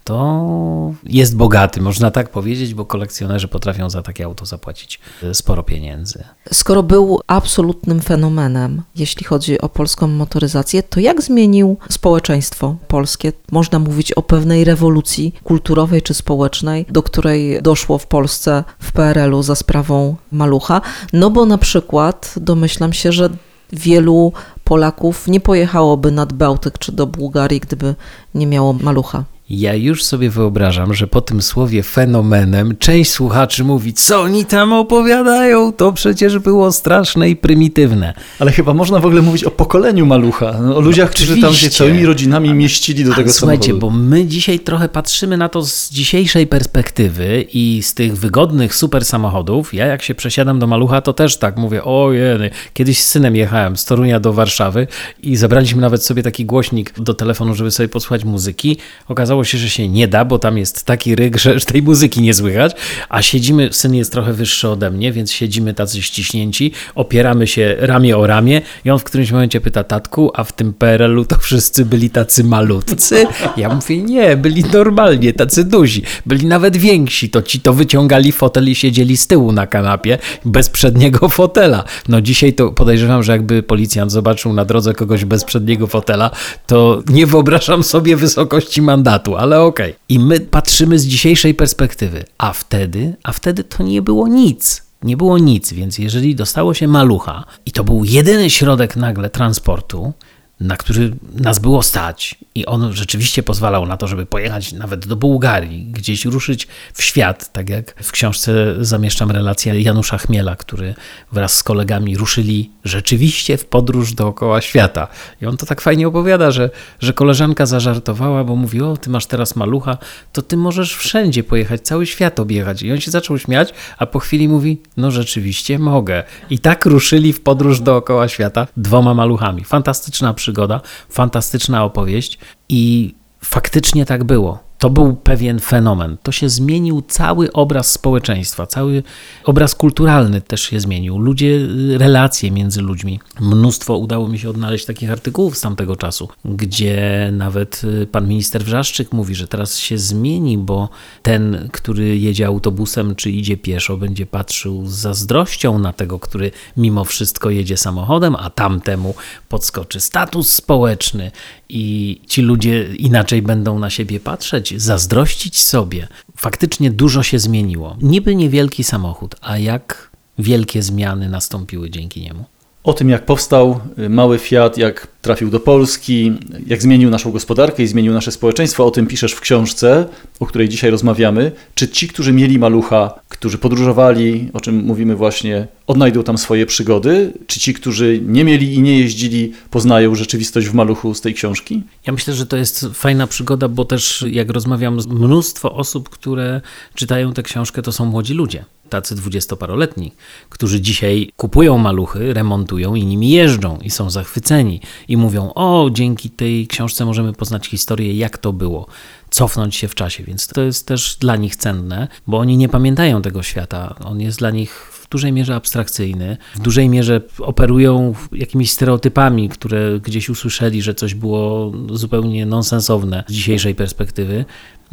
to 0.05 0.95
jest 1.05 1.37
bogaty, 1.37 1.81
można 1.81 2.11
tak 2.11 2.29
powiedzieć, 2.29 2.75
bo 2.75 2.85
kolekcjonerzy 2.85 3.49
potrafią 3.49 3.91
za 3.91 4.03
takie 4.03 4.25
auto 4.25 4.47
zapłacić 4.47 5.01
e, 5.23 5.35
sporo 5.35 5.63
pieniędzy. 5.63 6.25
Skoro 6.53 6.83
był 6.83 7.21
absolutnym 7.27 8.01
fenomenem, 8.01 8.83
jeśli 8.97 9.25
chodzi 9.25 9.61
o 9.61 9.69
polską 9.69 10.07
motoryzację, 10.07 10.83
to 10.83 11.01
jak 11.01 11.23
zmienił 11.23 11.77
społeczeństwo 11.89 12.77
polskie? 12.89 13.33
Można 13.53 13.79
mówić 13.79 14.13
o 14.13 14.23
pewnej 14.23 14.65
rewolucji 14.65 15.35
kulturowej 15.45 16.03
czy 16.03 16.15
społecznej, 16.15 16.87
do 16.91 17.03
której 17.03 17.63
doszło 17.63 17.99
w 17.99 18.07
Polsce 18.07 18.65
w 18.79 18.93
PRL-u 18.93 19.43
za 19.43 19.55
sprawą 19.55 20.17
malucha. 20.33 20.81
No 21.13 21.31
bo 21.31 21.47
na 21.47 21.59
przykład 21.59 22.35
domyślam 22.37 22.93
się, 22.93 23.13
że 23.13 23.31
wielu 23.73 24.33
Polaków 24.65 25.29
nie 25.29 25.41
pojechałoby 25.41 26.11
nad 26.11 26.33
Bałtyk 26.33 26.79
czy 26.79 26.93
do 26.93 27.07
Bułgarii, 27.07 27.61
gdyby 27.61 27.95
nie 28.35 28.47
miało 28.47 28.73
malucha. 28.73 29.25
Ja 29.51 29.75
już 29.75 30.05
sobie 30.05 30.31
wyobrażam, 30.31 30.95
że 30.95 31.07
po 31.07 31.21
tym 31.21 31.43
słowie 31.43 31.83
fenomenem 31.83 32.77
część 32.79 33.11
słuchaczy 33.11 33.65
mówi, 33.65 33.93
co 33.93 34.21
oni 34.21 34.45
tam 34.45 34.73
opowiadają, 34.73 35.73
to 35.73 35.93
przecież 35.93 36.39
było 36.39 36.73
straszne 36.73 37.31
i 37.31 37.37
prymitywne. 37.37 38.15
Ale 38.39 38.53
chyba 38.53 38.75
można 38.75 39.01
w 39.01 39.07
ogóle 39.07 39.23
mówić 39.23 39.45
o 39.45 39.51
pokoleniu 39.51 40.07
malucha, 40.07 40.55
no, 40.63 40.77
o 40.77 40.81
ludziach, 40.81 41.09
no, 41.09 41.15
którzy 41.15 41.41
tam 41.41 41.55
się 41.55 41.71
całymi 41.71 42.07
rodzinami 42.07 42.55
mieścili 42.55 43.05
do 43.05 43.13
A, 43.13 43.17
tego 43.17 43.33
słuchajcie, 43.33 43.67
samochodu. 43.67 43.91
bo 43.91 43.97
my 43.99 44.27
dzisiaj 44.27 44.61
trochę 44.61 44.89
patrzymy 44.89 45.37
na 45.37 45.49
to 45.49 45.63
z 45.63 45.91
dzisiejszej 45.91 46.47
perspektywy 46.47 47.45
i 47.53 47.83
z 47.83 47.95
tych 47.95 48.17
wygodnych 48.19 48.75
super 48.75 49.05
samochodów. 49.05 49.75
Ja 49.75 49.87
jak 49.87 50.03
się 50.03 50.15
przesiadam 50.15 50.59
do 50.59 50.67
malucha, 50.67 51.01
to 51.01 51.13
też 51.13 51.37
tak 51.37 51.57
mówię, 51.57 51.85
ojej, 51.85 52.51
kiedyś 52.75 53.01
z 53.01 53.07
synem 53.07 53.37
jechałem 53.37 53.77
z 53.77 53.85
Torunia 53.85 54.21
do 54.21 54.33
Warszawy 54.33 54.87
i 55.23 55.37
zabraliśmy 55.37 55.81
nawet 55.81 56.05
sobie 56.05 56.23
taki 56.23 56.45
głośnik 56.45 57.01
do 57.01 57.15
telefonu, 57.15 57.55
żeby 57.55 57.71
sobie 57.71 57.89
posłuchać 57.89 58.25
muzyki. 58.25 58.77
Okazało 59.09 59.34
okazało 59.35 59.45
się, 59.45 59.59
że 59.59 59.71
się 59.71 59.89
nie 59.89 60.09
da, 60.09 60.25
bo 60.25 60.39
tam 60.39 60.59
jest 60.59 60.85
taki 60.85 61.15
ryk, 61.15 61.37
że 61.37 61.61
tej 61.61 61.83
muzyki 61.83 62.23
nie 62.23 62.35
słychać, 62.35 62.73
a 63.09 63.23
siedzimy, 63.23 63.69
syn 63.73 63.95
jest 63.95 64.13
trochę 64.13 64.33
wyższy 64.33 64.69
ode 64.69 64.91
mnie, 64.91 65.13
więc 65.13 65.33
siedzimy 65.33 65.75
tacy 65.75 66.03
ściśnięci, 66.03 66.73
opieramy 66.95 67.47
się 67.47 67.77
ramię 67.79 68.19
o 68.19 68.27
ramię 68.27 68.63
i 68.85 68.91
on 68.91 68.99
w 68.99 69.05
którymś 69.05 69.33
momencie 69.33 69.61
pyta 69.61 69.85
tatku, 69.85 70.31
a 70.35 70.45
w 70.45 70.53
tym 70.53 70.73
PRL-u 70.73 71.25
to 71.25 71.39
wszyscy 71.39 71.85
byli 71.85 72.11
tacy 72.11 72.45
malutcy? 72.45 73.27
Ja 73.57 73.75
mówię, 73.75 74.03
nie, 74.03 74.37
byli 74.37 74.65
normalnie, 74.73 75.33
tacy 75.33 75.65
duzi, 75.65 76.03
byli 76.27 76.47
nawet 76.47 76.77
więksi, 76.77 77.31
to 77.31 77.43
ci 77.43 77.61
to 77.61 77.73
wyciągali 77.73 78.33
fotel 78.33 78.69
i 78.69 78.75
siedzieli 78.75 79.17
z 79.17 79.27
tyłu 79.27 79.53
na 79.53 79.67
kanapie, 79.67 80.19
bez 80.45 80.71
przedniego 80.71 81.29
fotela. 81.29 81.85
No 82.09 82.21
dzisiaj 82.21 82.53
to 82.53 82.73
podejrzewam, 82.73 83.23
że 83.23 83.33
jakby 83.33 83.63
policjant 83.63 84.13
zobaczył 84.13 84.53
na 84.53 84.65
drodze 84.65 84.95
kogoś 84.95 85.25
bez 85.25 85.45
przedniego 85.45 85.87
fotela, 85.87 86.31
to 86.67 87.03
nie 87.09 87.27
wyobrażam 87.27 87.83
sobie 87.83 88.17
wysokości 88.17 88.83
mandatu 88.83 89.24
ale 89.33 89.61
okej. 89.61 89.91
Okay. 89.91 90.01
I 90.09 90.19
my 90.19 90.41
patrzymy 90.41 90.99
z 90.99 91.07
dzisiejszej 91.07 91.55
perspektywy, 91.55 92.25
a 92.39 92.53
wtedy, 92.53 93.17
a 93.23 93.33
wtedy 93.33 93.65
to 93.65 93.83
nie 93.83 94.03
było 94.03 94.29
nic. 94.29 94.85
nie 95.03 95.17
było 95.17 95.39
nic, 95.39 95.73
więc 95.73 95.99
jeżeli 95.99 96.35
dostało 96.35 96.75
się 96.75 96.89
malucha 96.89 97.45
i 97.67 97.73
to 97.73 97.85
był 97.85 98.05
jedyny 98.05 98.51
środek 98.51 98.97
nagle 98.97 99.31
transportu, 99.31 100.13
na 100.61 100.77
który 100.77 101.17
nas 101.33 101.59
było 101.59 101.83
stać 101.83 102.35
i 102.55 102.67
on 102.67 102.93
rzeczywiście 102.93 103.43
pozwalał 103.43 103.87
na 103.87 103.97
to, 103.97 104.07
żeby 104.07 104.27
pojechać 104.27 104.73
nawet 104.73 105.07
do 105.07 105.17
Bułgarii, 105.17 105.85
gdzieś 105.85 106.25
ruszyć 106.25 106.69
w 106.95 107.03
świat, 107.03 107.53
tak 107.53 107.69
jak 107.69 108.03
w 108.03 108.13
książce 108.13 108.75
zamieszczam 108.81 109.31
relację 109.31 109.81
Janusza 109.81 110.19
Chmiela, 110.19 110.57
który 110.57 110.95
wraz 111.33 111.57
z 111.57 111.63
kolegami 111.63 112.17
ruszyli 112.17 112.71
rzeczywiście 112.85 113.57
w 113.57 113.67
podróż 113.67 114.13
dookoła 114.13 114.61
świata. 114.61 115.09
I 115.43 115.47
on 115.47 115.57
to 115.57 115.67
tak 115.67 115.81
fajnie 115.81 116.09
opowiada, 116.09 116.51
że, 116.51 116.71
że 117.01 117.13
koleżanka 117.13 117.67
zażartowała, 117.67 118.45
bo 118.45 118.57
mówi, 118.57 118.83
o 118.83 118.97
ty 118.97 119.11
masz 119.11 119.27
teraz 119.27 119.57
malucha, 119.57 119.99
to 120.33 120.43
ty 120.43 120.57
możesz 120.57 120.97
wszędzie 120.97 121.45
pojechać, 121.45 121.81
cały 121.81 122.07
świat 122.07 122.41
objechać. 122.41 122.83
I 122.83 122.93
on 122.93 123.01
się 123.01 123.11
zaczął 123.11 123.39
śmiać, 123.39 123.75
a 123.99 124.07
po 124.07 124.19
chwili 124.19 124.49
mówi, 124.49 124.83
no 124.97 125.11
rzeczywiście 125.11 125.79
mogę. 125.79 126.23
I 126.51 126.59
tak 126.59 126.87
ruszyli 126.87 127.33
w 127.33 127.41
podróż 127.41 127.81
dookoła 127.81 128.29
świata 128.29 128.67
dwoma 128.77 129.15
maluchami. 129.15 129.65
Fantastyczna 129.65 130.35
przygoda, 130.45 130.81
fantastyczna 131.09 131.85
opowieść 131.85 132.39
i 132.69 133.15
faktycznie 133.45 134.07
tak 134.07 134.25
było. 134.25 134.64
To 134.85 134.91
był 134.91 135.17
pewien 135.17 135.61
fenomen. 135.61 136.17
To 136.23 136.33
się 136.33 136.49
zmienił 136.49 137.03
cały 137.09 137.53
obraz 137.53 137.91
społeczeństwa, 137.91 138.67
cały 138.67 139.03
obraz 139.45 139.75
kulturalny 139.75 140.41
też 140.41 140.63
się 140.63 140.81
zmienił. 140.81 141.19
Ludzie, 141.19 141.59
relacje 141.99 142.51
między 142.51 142.83
ludźmi. 142.83 143.21
Mnóstwo 143.41 143.97
udało 143.97 144.29
mi 144.29 144.39
się 144.39 144.51
odnaleźć 144.51 144.85
takich 144.85 145.11
artykułów 145.11 145.57
z 145.57 145.61
tamtego 145.61 145.97
czasu, 145.97 146.29
gdzie 146.45 147.31
nawet 147.33 147.83
y, 147.85 148.07
pan 148.07 148.29
minister 148.29 148.65
Wrzaszczyk 148.65 149.13
mówi, 149.13 149.35
że 149.35 149.49
teraz 149.49 149.79
się 149.79 149.99
zmieni, 149.99 150.59
bo 150.59 150.89
ten, 151.23 151.69
który 151.73 152.19
jedzie 152.19 152.47
autobusem 152.47 153.15
czy 153.15 153.31
idzie 153.31 153.57
pieszo, 153.57 153.97
będzie 153.97 154.27
patrzył 154.27 154.87
z 154.87 154.93
zazdrością 154.93 155.79
na 155.79 155.93
tego, 155.93 156.19
który 156.19 156.51
mimo 156.77 157.05
wszystko 157.05 157.51
jedzie 157.51 157.77
samochodem, 157.77 158.37
a 158.37 158.51
tamtemu 158.51 159.15
podskoczy 159.49 160.01
status 160.01 160.53
społeczny 160.53 161.31
i 161.75 162.21
ci 162.27 162.43
ludzie 162.43 162.95
inaczej 162.95 163.43
będą 163.43 163.79
na 163.79 163.91
siebie 163.91 164.21
patrzeć, 164.21 164.83
zazdrościć 164.83 165.63
sobie. 165.63 166.09
Faktycznie 166.37 166.91
dużo 166.91 167.23
się 167.23 167.39
zmieniło. 167.39 167.97
Niby 168.03 168.35
niewielki 168.35 168.85
samochód, 168.85 169.37
a 169.41 169.59
jak 169.59 170.11
wielkie 170.39 170.83
zmiany 170.83 171.29
nastąpiły 171.29 171.91
dzięki 171.91 172.21
niemu. 172.21 172.45
O 172.85 172.93
tym, 172.93 173.09
jak 173.09 173.27
powstał 173.27 173.81
y, 173.99 174.09
mały 174.09 174.39
Fiat, 174.39 174.79
jak 174.79 175.14
trafił 175.25 175.51
do 175.51 175.61
Polski, 175.61 176.33
jak 176.67 176.83
zmienił 176.83 177.11
naszą 177.11 177.31
gospodarkę 177.31 177.83
i 177.83 177.87
zmienił 177.87 178.13
nasze 178.13 178.33
społeczeństwo, 178.33 178.87
o 178.87 178.91
tym 178.91 179.07
piszesz 179.07 179.33
w 179.33 179.41
książce, 179.41 180.07
o 180.41 180.47
której 180.47 180.69
dzisiaj 180.69 180.91
rozmawiamy. 180.91 181.53
Czy 181.75 181.89
ci, 181.89 182.09
którzy 182.09 182.33
mieli 182.33 182.59
malucha, 182.59 183.21
którzy 183.29 183.59
podróżowali, 183.59 184.51
o 184.53 184.61
czym 184.61 184.85
mówimy 184.85 185.17
właśnie, 185.17 185.67
odnajdą 185.87 186.23
tam 186.23 186.39
swoje 186.39 186.67
przygody? 186.67 187.33
Czy 187.47 187.61
ci, 187.61 187.75
którzy 187.75 188.21
nie 188.27 188.45
mieli 188.45 188.75
i 188.75 188.83
nie 188.83 188.99
jeździli, 188.99 189.53
poznają 189.71 190.15
rzeczywistość 190.15 190.69
w 190.69 190.75
maluchu 190.75 191.15
z 191.15 191.21
tej 191.21 191.35
książki? 191.35 191.83
Ja 192.07 192.13
myślę, 192.13 192.35
że 192.35 192.47
to 192.47 192.57
jest 192.57 192.87
fajna 192.95 193.27
przygoda, 193.27 193.69
bo 193.69 193.85
też 193.85 194.25
jak 194.31 194.51
rozmawiam 194.51 195.01
z 195.01 195.07
mnóstwo 195.07 195.75
osób, 195.75 196.09
które 196.09 196.61
czytają 196.95 197.33
tę 197.33 197.43
książkę, 197.43 197.83
to 197.83 197.93
są 197.93 198.05
młodzi 198.05 198.35
ludzie 198.35 198.65
tacy 198.89 199.15
dwudziestoparoletni, 199.15 200.13
którzy 200.49 200.81
dzisiaj 200.81 201.31
kupują 201.37 201.79
maluchy, 201.79 202.35
remontują 202.35 202.95
i 202.95 203.07
nimi 203.07 203.31
jeżdżą 203.31 203.79
i 203.83 203.91
są 203.91 204.11
zachwyceni 204.11 204.81
i 205.09 205.14
mówią: 205.17 205.53
O, 205.55 205.89
dzięki 205.93 206.31
tej 206.31 206.67
książce 206.67 207.05
możemy 207.05 207.33
poznać 207.33 207.67
historię, 207.67 208.15
jak 208.15 208.39
to 208.39 208.53
było, 208.53 208.87
cofnąć 209.31 209.77
się 209.77 209.89
w 209.89 209.95
czasie. 209.95 210.25
Więc 210.25 210.47
to 210.47 210.61
jest 210.61 210.87
też 210.87 211.17
dla 211.21 211.37
nich 211.37 211.57
cenne, 211.57 212.09
bo 212.27 212.39
oni 212.39 212.57
nie 212.57 212.69
pamiętają 212.69 213.23
tego 213.23 213.43
świata. 213.43 213.95
On 214.05 214.21
jest 214.21 214.39
dla 214.39 214.51
nich 214.51 214.91
w 214.93 215.09
dużej 215.09 215.33
mierze 215.33 215.55
abstrakcyjny, 215.55 216.37
w 216.55 216.61
dużej 216.61 216.89
mierze 216.89 217.21
operują 217.39 218.15
jakimiś 218.33 218.73
stereotypami, 218.73 219.49
które 219.49 220.01
gdzieś 220.01 220.29
usłyszeli, 220.29 220.83
że 220.83 220.95
coś 220.95 221.15
było 221.15 221.73
zupełnie 221.93 222.47
nonsensowne 222.47 223.25
z 223.29 223.33
dzisiejszej 223.33 223.75
perspektywy. 223.75 224.45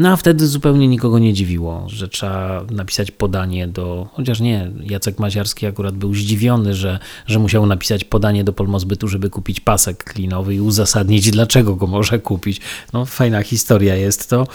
No 0.01 0.09
a 0.09 0.15
wtedy 0.15 0.47
zupełnie 0.47 0.87
nikogo 0.87 1.19
nie 1.19 1.33
dziwiło, 1.33 1.83
że 1.87 2.07
trzeba 2.07 2.63
napisać 2.71 3.11
podanie 3.11 3.67
do, 3.67 4.07
chociaż 4.13 4.39
nie, 4.39 4.71
Jacek 4.83 5.19
Maziarski 5.19 5.65
akurat 5.65 5.95
był 5.95 6.15
zdziwiony, 6.15 6.73
że, 6.73 6.99
że 7.27 7.39
musiał 7.39 7.65
napisać 7.65 8.03
podanie 8.03 8.43
do 8.43 8.53
Polmozbytu, 8.53 9.07
żeby 9.07 9.29
kupić 9.29 9.59
pasek 9.59 10.03
klinowy 10.03 10.55
i 10.55 10.61
uzasadnić, 10.61 11.31
dlaczego 11.31 11.75
go 11.75 11.87
może 11.87 12.19
kupić. 12.19 12.61
No 12.93 13.05
fajna 13.05 13.43
historia 13.43 13.95
jest 13.95 14.29
to 14.29 14.47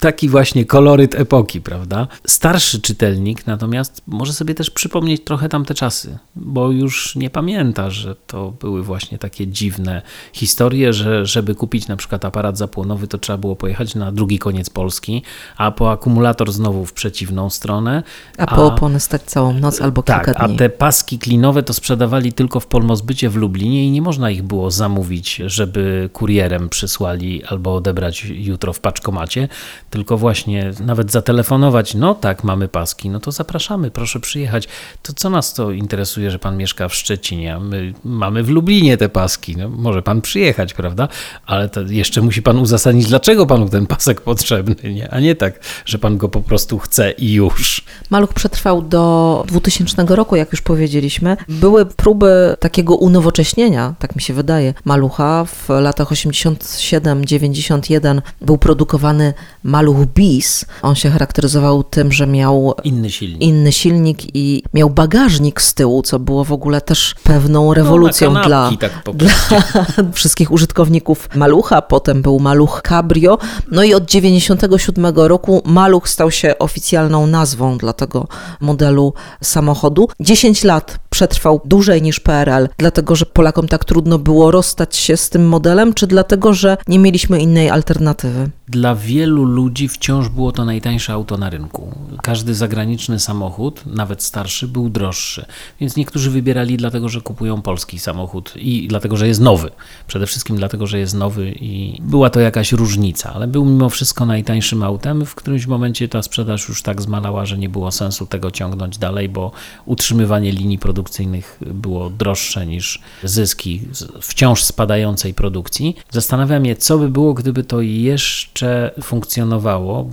taki 0.00 0.28
właśnie 0.28 0.64
koloryt 0.64 1.14
epoki, 1.14 1.60
prawda? 1.60 2.06
Starszy 2.26 2.80
czytelnik 2.80 3.46
natomiast 3.46 4.02
może 4.06 4.32
sobie 4.32 4.54
też 4.54 4.70
przypomnieć 4.70 5.24
trochę 5.24 5.48
tamte 5.48 5.74
czasy, 5.74 6.18
bo 6.36 6.70
już 6.70 7.16
nie 7.16 7.30
pamięta, 7.30 7.90
że 7.90 8.16
to 8.26 8.52
były 8.60 8.82
właśnie 8.82 9.18
takie 9.18 9.46
dziwne 9.46 10.02
historie, 10.32 10.92
że 10.92 11.26
żeby 11.26 11.54
kupić 11.54 11.88
na 11.88 11.96
przykład 11.96 12.24
aparat 12.24 12.58
zapłonowy, 12.58 13.08
to 13.08 13.18
trzeba 13.18 13.36
było 13.36 13.56
pojechać 13.56 13.94
na 13.94 14.12
drugi 14.12 14.38
koniec 14.38 14.70
Polski, 14.70 15.22
a 15.56 15.70
po 15.70 15.92
akumulator 15.92 16.52
znowu 16.52 16.86
w 16.86 16.92
przeciwną 16.92 17.50
stronę. 17.50 18.02
A 18.38 18.46
po 18.46 18.66
opony 18.66 19.00
stać 19.00 19.22
całą 19.22 19.52
noc 19.52 19.80
albo 19.80 20.02
tak, 20.02 20.24
kilka 20.24 20.46
dni. 20.46 20.54
A 20.54 20.58
te 20.58 20.70
paski 20.70 21.18
klinowe 21.18 21.62
to 21.62 21.72
sprzedawali 21.72 22.32
tylko 22.32 22.60
w 22.60 22.66
Polmozbycie 22.66 23.30
w 23.30 23.36
Lublinie 23.36 23.86
i 23.86 23.90
nie 23.90 24.02
można 24.02 24.30
ich 24.30 24.42
było 24.42 24.70
zamówić, 24.70 25.42
żeby 25.46 26.10
kurierem 26.12 26.68
przysłali 26.68 27.44
albo 27.44 27.74
odebrać 27.74 28.24
jutro 28.24 28.72
w 28.72 28.80
paczkomacie, 28.80 29.48
tylko 29.90 30.16
właśnie 30.16 30.72
nawet 30.80 31.12
zatelefonować, 31.12 31.94
no 31.94 32.14
tak, 32.14 32.44
mamy 32.44 32.68
paski, 32.68 33.10
no 33.10 33.20
to 33.20 33.32
zapraszamy, 33.32 33.90
proszę 33.90 34.20
przyjechać. 34.20 34.68
To 35.02 35.12
co 35.12 35.30
nas 35.30 35.54
to 35.54 35.70
interesuje, 35.70 36.30
że 36.30 36.38
pan 36.38 36.56
mieszka 36.56 36.88
w 36.88 36.94
Szczecinie, 36.94 37.58
my 37.60 37.94
mamy 38.04 38.42
w 38.42 38.48
Lublinie 38.48 38.96
te 38.96 39.08
paski, 39.08 39.56
no 39.56 39.68
może 39.68 40.02
pan 40.02 40.20
przyjechać, 40.20 40.74
prawda? 40.74 41.08
Ale 41.46 41.68
to 41.68 41.80
jeszcze 41.80 42.20
musi 42.20 42.42
pan 42.42 42.58
uzasadnić, 42.58 43.06
dlaczego 43.06 43.46
panu 43.46 43.68
ten 43.68 43.86
pasek 43.86 44.20
potrzebny, 44.20 44.94
nie? 44.94 45.10
a 45.10 45.20
nie 45.20 45.34
tak, 45.34 45.60
że 45.84 45.98
pan 45.98 46.16
go 46.16 46.28
po 46.28 46.40
prostu 46.40 46.78
chce 46.78 47.10
i 47.10 47.32
już. 47.32 47.84
Maluch 48.10 48.34
przetrwał 48.34 48.82
do 48.82 49.44
2000 49.48 50.04
roku, 50.08 50.36
jak 50.36 50.52
już 50.52 50.62
powiedzieliśmy. 50.62 51.36
Były 51.48 51.86
próby 51.86 52.56
takiego 52.60 52.96
unowocześnienia, 52.96 53.94
tak 53.98 54.16
mi 54.16 54.22
się 54.22 54.34
wydaje, 54.34 54.74
malucha. 54.84 55.44
W 55.44 55.68
latach 55.68 56.10
87-91 56.10 58.20
był 58.40 58.58
produkowany 58.58 59.34
maluch 59.64 59.79
BIS. 60.14 60.64
On 60.82 60.94
się 60.94 61.10
charakteryzował 61.10 61.84
tym, 61.84 62.12
że 62.12 62.26
miał 62.26 62.74
inny 62.84 63.10
silnik. 63.10 63.42
inny 63.42 63.72
silnik 63.72 64.36
i 64.36 64.62
miał 64.74 64.90
bagażnik 64.90 65.62
z 65.62 65.74
tyłu, 65.74 66.02
co 66.02 66.18
było 66.18 66.44
w 66.44 66.52
ogóle 66.52 66.80
też 66.80 67.14
pewną 67.22 67.74
rewolucją 67.74 68.32
no, 68.32 68.42
dla, 68.42 68.70
tak 68.80 69.02
dla 69.14 69.30
wszystkich 70.12 70.50
użytkowników 70.50 71.28
malucha. 71.34 71.82
Potem 71.82 72.22
był 72.22 72.40
maluch 72.40 72.82
Cabrio. 72.88 73.38
No 73.70 73.82
i 73.82 73.94
od 73.94 74.04
97 74.10 75.14
roku 75.16 75.62
maluch 75.64 76.08
stał 76.08 76.30
się 76.30 76.58
oficjalną 76.58 77.26
nazwą 77.26 77.78
dla 77.78 77.92
tego 77.92 78.28
modelu 78.60 79.14
samochodu. 79.42 80.08
10 80.20 80.64
lat 80.64 80.98
przetrwał 81.10 81.60
dłużej 81.64 82.02
niż 82.02 82.20
PRL, 82.20 82.68
dlatego 82.78 83.16
że 83.16 83.26
Polakom 83.26 83.68
tak 83.68 83.84
trudno 83.84 84.18
było 84.18 84.50
rozstać 84.50 84.96
się 84.96 85.16
z 85.16 85.30
tym 85.30 85.48
modelem, 85.48 85.94
czy 85.94 86.06
dlatego, 86.06 86.54
że 86.54 86.76
nie 86.88 86.98
mieliśmy 86.98 87.40
innej 87.40 87.70
alternatywy? 87.70 88.50
Dla 88.68 88.94
wielu 88.94 89.44
ludzi 89.44 89.69
wciąż 89.88 90.28
było 90.28 90.52
to 90.52 90.64
najtańsze 90.64 91.12
auto 91.12 91.36
na 91.36 91.50
rynku. 91.50 91.94
Każdy 92.22 92.54
zagraniczny 92.54 93.18
samochód, 93.18 93.86
nawet 93.86 94.22
starszy, 94.22 94.68
był 94.68 94.90
droższy. 94.90 95.46
Więc 95.80 95.96
niektórzy 95.96 96.30
wybierali 96.30 96.76
dlatego, 96.76 97.08
że 97.08 97.20
kupują 97.20 97.62
polski 97.62 97.98
samochód 97.98 98.54
i 98.56 98.88
dlatego, 98.88 99.16
że 99.16 99.28
jest 99.28 99.40
nowy. 99.40 99.70
Przede 100.06 100.26
wszystkim 100.26 100.56
dlatego, 100.56 100.86
że 100.86 100.98
jest 100.98 101.14
nowy 101.14 101.52
i 101.60 102.00
była 102.02 102.30
to 102.30 102.40
jakaś 102.40 102.72
różnica, 102.72 103.32
ale 103.34 103.46
był 103.46 103.64
mimo 103.64 103.90
wszystko 103.90 104.26
najtańszym 104.26 104.82
autem. 104.82 105.26
W 105.26 105.34
którymś 105.34 105.66
momencie 105.66 106.08
ta 106.08 106.22
sprzedaż 106.22 106.68
już 106.68 106.82
tak 106.82 107.02
zmalała, 107.02 107.46
że 107.46 107.58
nie 107.58 107.68
było 107.68 107.90
sensu 107.92 108.26
tego 108.26 108.50
ciągnąć 108.50 108.98
dalej, 108.98 109.28
bo 109.28 109.52
utrzymywanie 109.86 110.52
linii 110.52 110.78
produkcyjnych 110.78 111.60
było 111.60 112.10
droższe 112.10 112.66
niż 112.66 113.00
zyski 113.24 113.82
wciąż 114.20 114.62
spadającej 114.62 115.34
produkcji. 115.34 115.96
Zastanawiam 116.10 116.64
się, 116.64 116.76
co 116.76 116.98
by 116.98 117.08
było, 117.08 117.34
gdyby 117.34 117.64
to 117.64 117.80
jeszcze 117.80 118.94
funkcjonowało, 119.02 119.59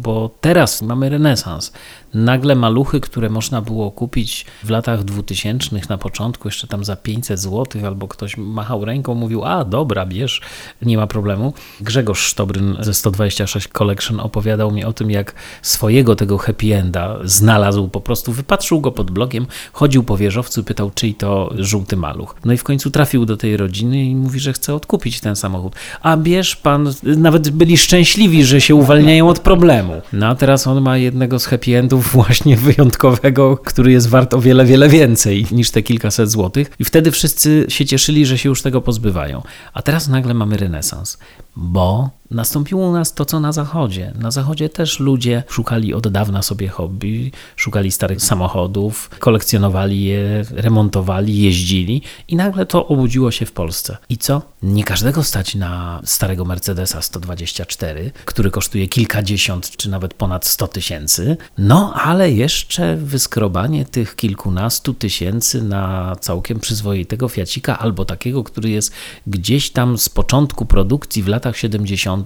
bo 0.02 0.30
teraz 0.42 0.82
mamy 0.82 1.10
renesans 1.10 1.72
nagle 2.14 2.56
maluchy, 2.56 3.00
które 3.00 3.30
można 3.30 3.62
było 3.62 3.92
kupić 3.92 4.46
w 4.64 4.70
latach 4.70 5.04
2000 5.04 5.76
na 5.90 5.98
początku, 5.98 6.48
jeszcze 6.48 6.68
tam 6.68 6.84
za 6.84 6.96
500 6.96 7.40
zł, 7.40 7.86
albo 7.86 8.08
ktoś 8.08 8.38
machał 8.38 8.86
ręką, 8.86 9.16
mówił, 9.16 9.46
a 9.46 9.66
dobra, 9.66 10.06
bierz, 10.06 10.42
nie 10.82 10.98
ma 10.98 11.08
problemu. 11.08 11.54
Grzegorz 11.82 12.20
Sztobryn 12.20 12.78
ze 12.80 12.94
126 12.94 13.68
Collection 13.68 14.20
opowiadał 14.20 14.72
mi 14.72 14.86
o 14.86 14.94
tym, 14.94 15.12
jak 15.12 15.34
swojego 15.62 16.16
tego 16.16 16.38
happy 16.38 16.76
enda 16.76 17.18
znalazł, 17.24 17.88
po 17.88 18.02
prostu 18.02 18.32
wypatrzył 18.32 18.82
go 18.82 18.92
pod 18.92 19.12
blogiem, 19.12 19.48
chodził 19.74 20.04
po 20.04 20.18
wieżowcu, 20.18 20.64
pytał, 20.64 20.92
czyj 20.96 21.16
to 21.16 21.54
żółty 21.58 21.98
maluch. 21.98 22.36
No 22.46 22.54
i 22.54 22.58
w 22.58 22.64
końcu 22.64 22.92
trafił 22.92 23.26
do 23.26 23.38
tej 23.38 23.58
rodziny 23.58 24.04
i 24.04 24.16
mówi, 24.16 24.40
że 24.40 24.54
chce 24.54 24.76
odkupić 24.76 25.20
ten 25.20 25.36
samochód. 25.36 25.76
A 26.02 26.18
bierz 26.18 26.56
pan, 26.56 26.94
nawet 27.04 27.50
byli 27.50 27.78
szczęśliwi, 27.78 28.44
że 28.44 28.62
się 28.62 28.76
uwalniają 28.76 29.30
od 29.30 29.37
problemu. 29.40 30.02
No 30.14 30.28
a 30.28 30.36
teraz 30.36 30.68
on 30.68 30.82
ma 30.82 30.98
jednego 30.98 31.40
z 31.40 31.46
happy 31.46 31.78
endów 31.78 32.12
właśnie 32.14 32.58
wyjątkowego, 32.58 33.58
który 33.58 33.92
jest 33.92 34.10
wart 34.10 34.34
o 34.34 34.42
wiele, 34.42 34.66
wiele 34.66 34.90
więcej 34.90 35.46
niż 35.52 35.72
te 35.72 35.84
kilkaset 35.84 36.30
złotych. 36.30 36.72
I 36.80 36.86
wtedy 36.86 37.12
wszyscy 37.12 37.66
się 37.70 37.86
cieszyli, 37.86 38.26
że 38.26 38.38
się 38.38 38.50
już 38.50 38.62
tego 38.62 38.82
pozbywają. 38.82 39.42
A 39.74 39.82
teraz 39.82 40.08
nagle 40.08 40.34
mamy 40.34 40.58
renesans, 40.58 41.18
bo 41.56 42.10
Nastąpiło 42.32 42.88
u 42.88 42.92
nas 42.92 43.14
to, 43.14 43.26
co 43.26 43.40
na 43.40 43.52
Zachodzie. 43.52 44.14
Na 44.20 44.32
Zachodzie 44.32 44.70
też 44.70 45.00
ludzie 45.00 45.44
szukali 45.48 45.94
od 45.94 46.08
dawna 46.08 46.42
sobie 46.42 46.68
hobby, 46.68 47.32
szukali 47.56 47.92
starych 47.92 48.22
samochodów, 48.22 49.10
kolekcjonowali 49.20 50.04
je, 50.04 50.46
remontowali, 50.52 51.38
jeździli 51.38 52.02
i 52.28 52.36
nagle 52.36 52.66
to 52.66 52.88
obudziło 52.88 53.32
się 53.32 53.46
w 53.46 53.52
Polsce. 53.52 53.98
I 54.10 54.18
co? 54.18 54.42
Nie 54.64 54.84
każdego 54.84 55.24
stać 55.24 55.56
na 55.56 56.02
starego 56.04 56.46
Mercedesa 56.46 57.02
124, 57.02 58.12
który 58.26 58.52
kosztuje 58.52 58.88
kilkadziesiąt 58.88 59.78
czy 59.78 59.90
nawet 59.90 60.14
ponad 60.14 60.46
100 60.46 60.68
tysięcy, 60.68 61.38
no 61.58 61.94
ale 61.94 62.32
jeszcze 62.32 62.96
wyskrobanie 62.96 63.86
tych 63.86 64.16
kilkunastu 64.16 64.94
tysięcy 64.94 65.64
na 65.64 66.16
całkiem 66.20 66.60
przyzwoitego 66.60 67.30
Fiacika 67.30 67.80
albo 67.80 68.06
takiego, 68.06 68.44
który 68.44 68.70
jest 68.70 68.94
gdzieś 69.28 69.70
tam 69.70 69.98
z 69.98 70.10
początku 70.10 70.66
produkcji 70.66 71.24
w 71.24 71.28
latach 71.28 71.58
70 71.58 72.17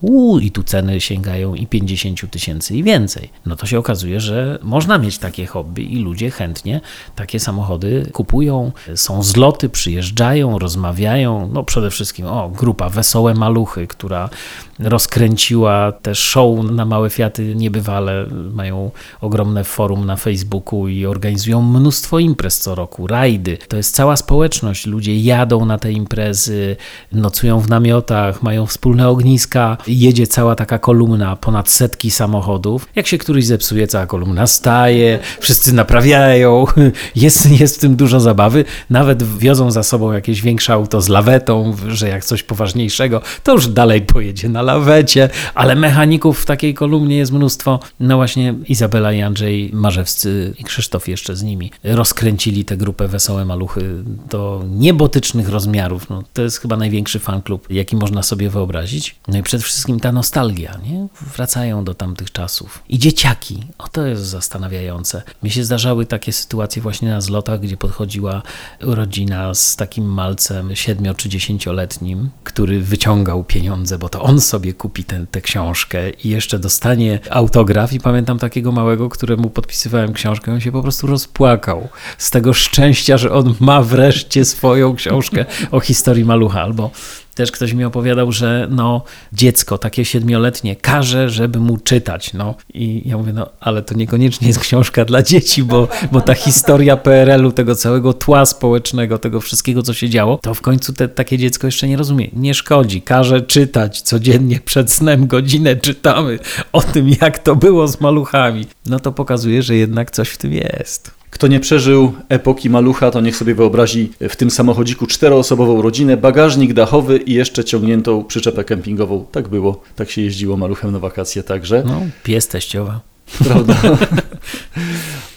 uuu, 0.00 0.38
i 0.38 0.50
tu 0.50 0.62
ceny 0.62 1.00
sięgają 1.00 1.54
i 1.54 1.66
50 1.66 2.30
tysięcy 2.30 2.76
i 2.76 2.82
więcej. 2.82 3.30
No 3.46 3.56
to 3.56 3.66
się 3.66 3.78
okazuje, 3.78 4.20
że 4.20 4.58
można 4.62 4.98
mieć 4.98 5.18
takie 5.18 5.46
hobby 5.46 5.94
i 5.94 5.98
ludzie 5.98 6.30
chętnie 6.30 6.80
takie 7.14 7.40
samochody 7.40 8.10
kupują. 8.12 8.72
Są 8.94 9.22
zloty, 9.22 9.68
przyjeżdżają, 9.68 10.58
rozmawiają. 10.58 11.50
No 11.52 11.62
przede 11.62 11.90
wszystkim, 11.90 12.26
o, 12.26 12.48
grupa 12.48 12.88
Wesołe 12.88 13.34
Maluchy, 13.34 13.86
która 13.86 14.30
rozkręciła 14.78 15.92
też 15.92 16.18
show 16.18 16.64
na 16.64 16.84
małe 16.84 17.10
Fiaty 17.10 17.54
niebywale. 17.54 18.26
Mają 18.52 18.90
ogromne 19.20 19.64
forum 19.64 20.06
na 20.06 20.16
Facebooku 20.16 20.88
i 20.88 21.06
organizują 21.06 21.62
mnóstwo 21.62 22.18
imprez 22.18 22.58
co 22.58 22.74
roku, 22.74 23.06
rajdy. 23.06 23.58
To 23.68 23.76
jest 23.76 23.94
cała 23.94 24.16
społeczność. 24.16 24.86
Ludzie 24.86 25.16
jadą 25.16 25.64
na 25.64 25.78
te 25.78 25.92
imprezy, 25.92 26.76
nocują 27.12 27.60
w 27.60 27.68
namiotach, 27.68 28.42
mają 28.42 28.66
wspólne 28.66 29.08
ogniska. 29.08 29.76
Jedzie 29.86 30.26
cała 30.26 30.54
taka 30.54 30.78
kolumna, 30.78 31.36
ponad 31.36 31.70
setki 31.70 32.10
samochodów. 32.10 32.88
Jak 32.94 33.06
się 33.06 33.18
któryś 33.18 33.46
zepsuje, 33.46 33.86
cała 33.86 34.06
kolumna 34.06 34.46
staje, 34.46 35.18
wszyscy 35.40 35.72
naprawiają. 35.72 36.64
Jest, 37.16 37.50
jest 37.60 37.76
w 37.76 37.80
tym 37.80 37.96
dużo 37.96 38.20
zabawy. 38.20 38.64
Nawet 38.90 39.38
wiozą 39.38 39.70
za 39.70 39.82
sobą 39.82 40.12
jakieś 40.12 40.42
większe 40.42 40.72
auto 40.72 41.00
z 41.00 41.08
lawetą, 41.08 41.76
że 41.88 42.08
jak 42.08 42.24
coś 42.24 42.42
poważniejszego, 42.42 43.22
to 43.42 43.52
już 43.52 43.68
dalej 43.68 44.02
pojedzie 44.02 44.48
na 44.48 44.62
lawecie, 44.64 45.28
ale 45.54 45.74
mechaników 45.74 46.40
w 46.42 46.46
takiej 46.46 46.74
kolumnie 46.74 47.16
jest 47.16 47.32
mnóstwo. 47.32 47.80
No 48.00 48.16
właśnie 48.16 48.54
Izabela 48.68 49.12
i 49.12 49.22
Andrzej 49.22 49.70
Marzewscy 49.72 50.54
i 50.58 50.64
Krzysztof 50.64 51.08
jeszcze 51.08 51.36
z 51.36 51.42
nimi 51.42 51.70
rozkręcili 51.84 52.64
tę 52.64 52.76
grupę 52.76 53.08
Wesołe 53.08 53.44
Maluchy 53.44 54.04
do 54.30 54.64
niebotycznych 54.70 55.48
rozmiarów. 55.48 56.10
No, 56.10 56.22
to 56.32 56.42
jest 56.42 56.58
chyba 56.58 56.76
największy 56.76 57.18
fanklub, 57.18 57.70
jaki 57.70 57.96
można 57.96 58.22
sobie 58.22 58.50
wyobrazić. 58.50 59.16
No 59.28 59.38
i 59.38 59.42
przede 59.42 59.62
wszystkim 59.62 60.00
ta 60.00 60.12
nostalgia, 60.12 60.78
nie? 60.84 61.06
Wracają 61.36 61.84
do 61.84 61.94
tamtych 61.94 62.32
czasów. 62.32 62.82
I 62.88 62.98
dzieciaki, 62.98 63.62
o 63.78 63.88
to 63.88 64.06
jest 64.06 64.22
zastanawiające. 64.22 65.22
Mi 65.42 65.50
się 65.50 65.64
zdarzały 65.64 66.06
takie 66.06 66.32
sytuacje 66.32 66.82
właśnie 66.82 67.08
na 67.08 67.20
zlotach, 67.20 67.60
gdzie 67.60 67.76
podchodziła 67.76 68.42
rodzina 68.80 69.54
z 69.54 69.76
takim 69.76 70.04
malcem 70.04 70.76
siedmiu 70.76 71.14
czy 71.14 71.28
dziesięcioletnim, 71.28 72.30
który 72.44 72.80
wyciągał 72.80 73.44
pieniądze, 73.44 73.98
bo 73.98 74.08
to 74.08 74.22
on 74.22 74.40
sobie 74.40 74.53
kupi 74.74 75.04
tę 75.04 75.40
książkę 75.42 76.10
i 76.10 76.28
jeszcze 76.28 76.58
dostanie 76.58 77.18
autograf. 77.30 77.92
I 77.92 78.00
pamiętam 78.00 78.38
takiego 78.38 78.72
małego, 78.72 79.08
któremu 79.08 79.50
podpisywałem 79.50 80.12
książkę, 80.12 80.52
on 80.52 80.60
się 80.60 80.72
po 80.72 80.82
prostu 80.82 81.06
rozpłakał 81.06 81.88
z 82.18 82.30
tego 82.30 82.52
szczęścia, 82.52 83.18
że 83.18 83.32
on 83.32 83.54
ma 83.60 83.82
wreszcie 83.82 84.44
swoją 84.44 84.94
książkę 84.94 85.44
o 85.70 85.80
historii 85.80 86.24
malucha. 86.24 86.62
Albo 86.62 86.90
też 87.34 87.52
ktoś 87.52 87.72
mi 87.72 87.84
opowiadał, 87.84 88.32
że 88.32 88.68
no, 88.70 89.04
dziecko 89.32 89.78
takie 89.78 90.04
siedmioletnie 90.04 90.76
każe, 90.76 91.30
żeby 91.30 91.60
mu 91.60 91.78
czytać. 91.78 92.32
No. 92.32 92.54
I 92.74 93.02
ja 93.08 93.16
mówię, 93.16 93.32
no 93.32 93.50
ale 93.60 93.82
to 93.82 93.94
niekoniecznie 93.94 94.48
jest 94.48 94.60
książka 94.60 95.04
dla 95.04 95.22
dzieci, 95.22 95.62
bo, 95.62 95.88
bo 96.12 96.20
ta 96.20 96.34
historia 96.34 96.96
PRL-u, 96.96 97.52
tego 97.52 97.74
całego 97.74 98.12
tła 98.12 98.46
społecznego, 98.46 99.18
tego 99.18 99.40
wszystkiego, 99.40 99.82
co 99.82 99.94
się 99.94 100.08
działo, 100.08 100.38
to 100.42 100.54
w 100.54 100.60
końcu 100.60 100.92
te, 100.92 101.08
takie 101.08 101.38
dziecko 101.38 101.66
jeszcze 101.66 101.88
nie 101.88 101.96
rozumie. 101.96 102.28
Nie 102.32 102.54
szkodzi, 102.54 103.02
każe 103.02 103.40
czytać 103.40 104.02
codziennie 104.02 104.60
przed 104.60 104.92
snem 104.92 105.26
godzinę 105.26 105.76
czytamy 105.76 106.38
o 106.72 106.82
tym, 106.82 107.08
jak 107.20 107.38
to 107.38 107.56
było 107.56 107.88
z 107.88 108.00
maluchami. 108.00 108.66
No 108.86 109.00
to 109.00 109.12
pokazuje, 109.12 109.62
że 109.62 109.76
jednak 109.76 110.10
coś 110.10 110.28
w 110.28 110.38
tym 110.38 110.52
jest. 110.52 111.23
Kto 111.34 111.46
nie 111.46 111.60
przeżył 111.60 112.12
epoki 112.28 112.70
malucha, 112.70 113.10
to 113.10 113.20
niech 113.20 113.36
sobie 113.36 113.54
wyobrazi 113.54 114.10
w 114.20 114.36
tym 114.36 114.50
samochodziku 114.50 115.06
czteroosobową 115.06 115.82
rodzinę, 115.82 116.16
bagażnik 116.16 116.72
dachowy 116.72 117.16
i 117.16 117.34
jeszcze 117.34 117.64
ciągniętą 117.64 118.24
przyczepę 118.24 118.64
kempingową. 118.64 119.24
Tak 119.32 119.48
było, 119.48 119.80
tak 119.96 120.10
się 120.10 120.22
jeździło 120.22 120.56
maluchem 120.56 120.92
na 120.92 120.98
wakacje 120.98 121.42
także. 121.42 121.82
No, 121.86 122.00
pies 122.22 122.48
teściowa. 122.48 123.13
Prawda? 123.44 123.74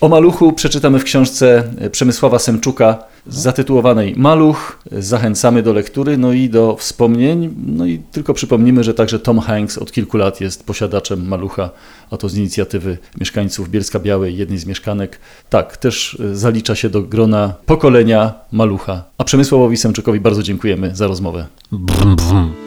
O 0.02 0.08
maluchu 0.10 0.54
przeczytamy 0.54 1.00
w 1.00 1.04
książce 1.04 1.64
Przemysława 1.92 2.40
Semczuka 2.40 3.04
zatytułowanej 3.28 4.14
Maluch. 4.18 4.80
Zachęcamy 4.92 5.64
do 5.64 5.74
lektury, 5.74 6.18
no 6.18 6.34
i 6.34 6.50
do 6.50 6.76
wspomnień. 6.76 7.54
No 7.68 7.86
i 7.86 8.00
tylko 8.12 8.34
przypomnimy, 8.34 8.84
że 8.84 8.94
także 8.94 9.20
Tom 9.20 9.40
Hanks 9.40 9.78
od 9.78 9.92
kilku 9.92 10.18
lat 10.18 10.42
jest 10.42 10.66
posiadaczem 10.66 11.28
malucha, 11.28 11.70
a 12.12 12.18
to 12.18 12.30
z 12.30 12.38
inicjatywy 12.38 12.98
mieszkańców 13.20 13.70
Bielska 13.70 14.00
Białej, 14.00 14.38
jednej 14.38 14.58
z 14.58 14.66
mieszkanek. 14.66 15.20
Tak, 15.50 15.78
też 15.78 16.22
zalicza 16.34 16.76
się 16.76 16.90
do 16.90 17.02
grona 17.02 17.54
pokolenia 17.66 18.34
malucha. 18.52 19.04
A 19.18 19.24
Przemysławowi 19.24 19.78
Semczukowi 19.78 20.20
bardzo 20.20 20.44
dziękujemy 20.44 20.96
za 20.96 21.08
rozmowę. 21.08 21.46
Brum, 21.72 22.16
brum. 22.16 22.67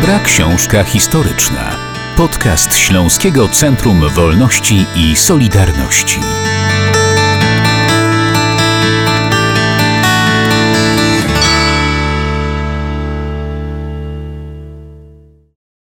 Dobra 0.00 0.18
książka 0.20 0.84
historyczna. 0.84 1.76
Podcast 2.16 2.76
Śląskiego 2.76 3.48
Centrum 3.48 4.08
Wolności 4.08 4.86
i 4.96 5.16
Solidarności. 5.16 6.20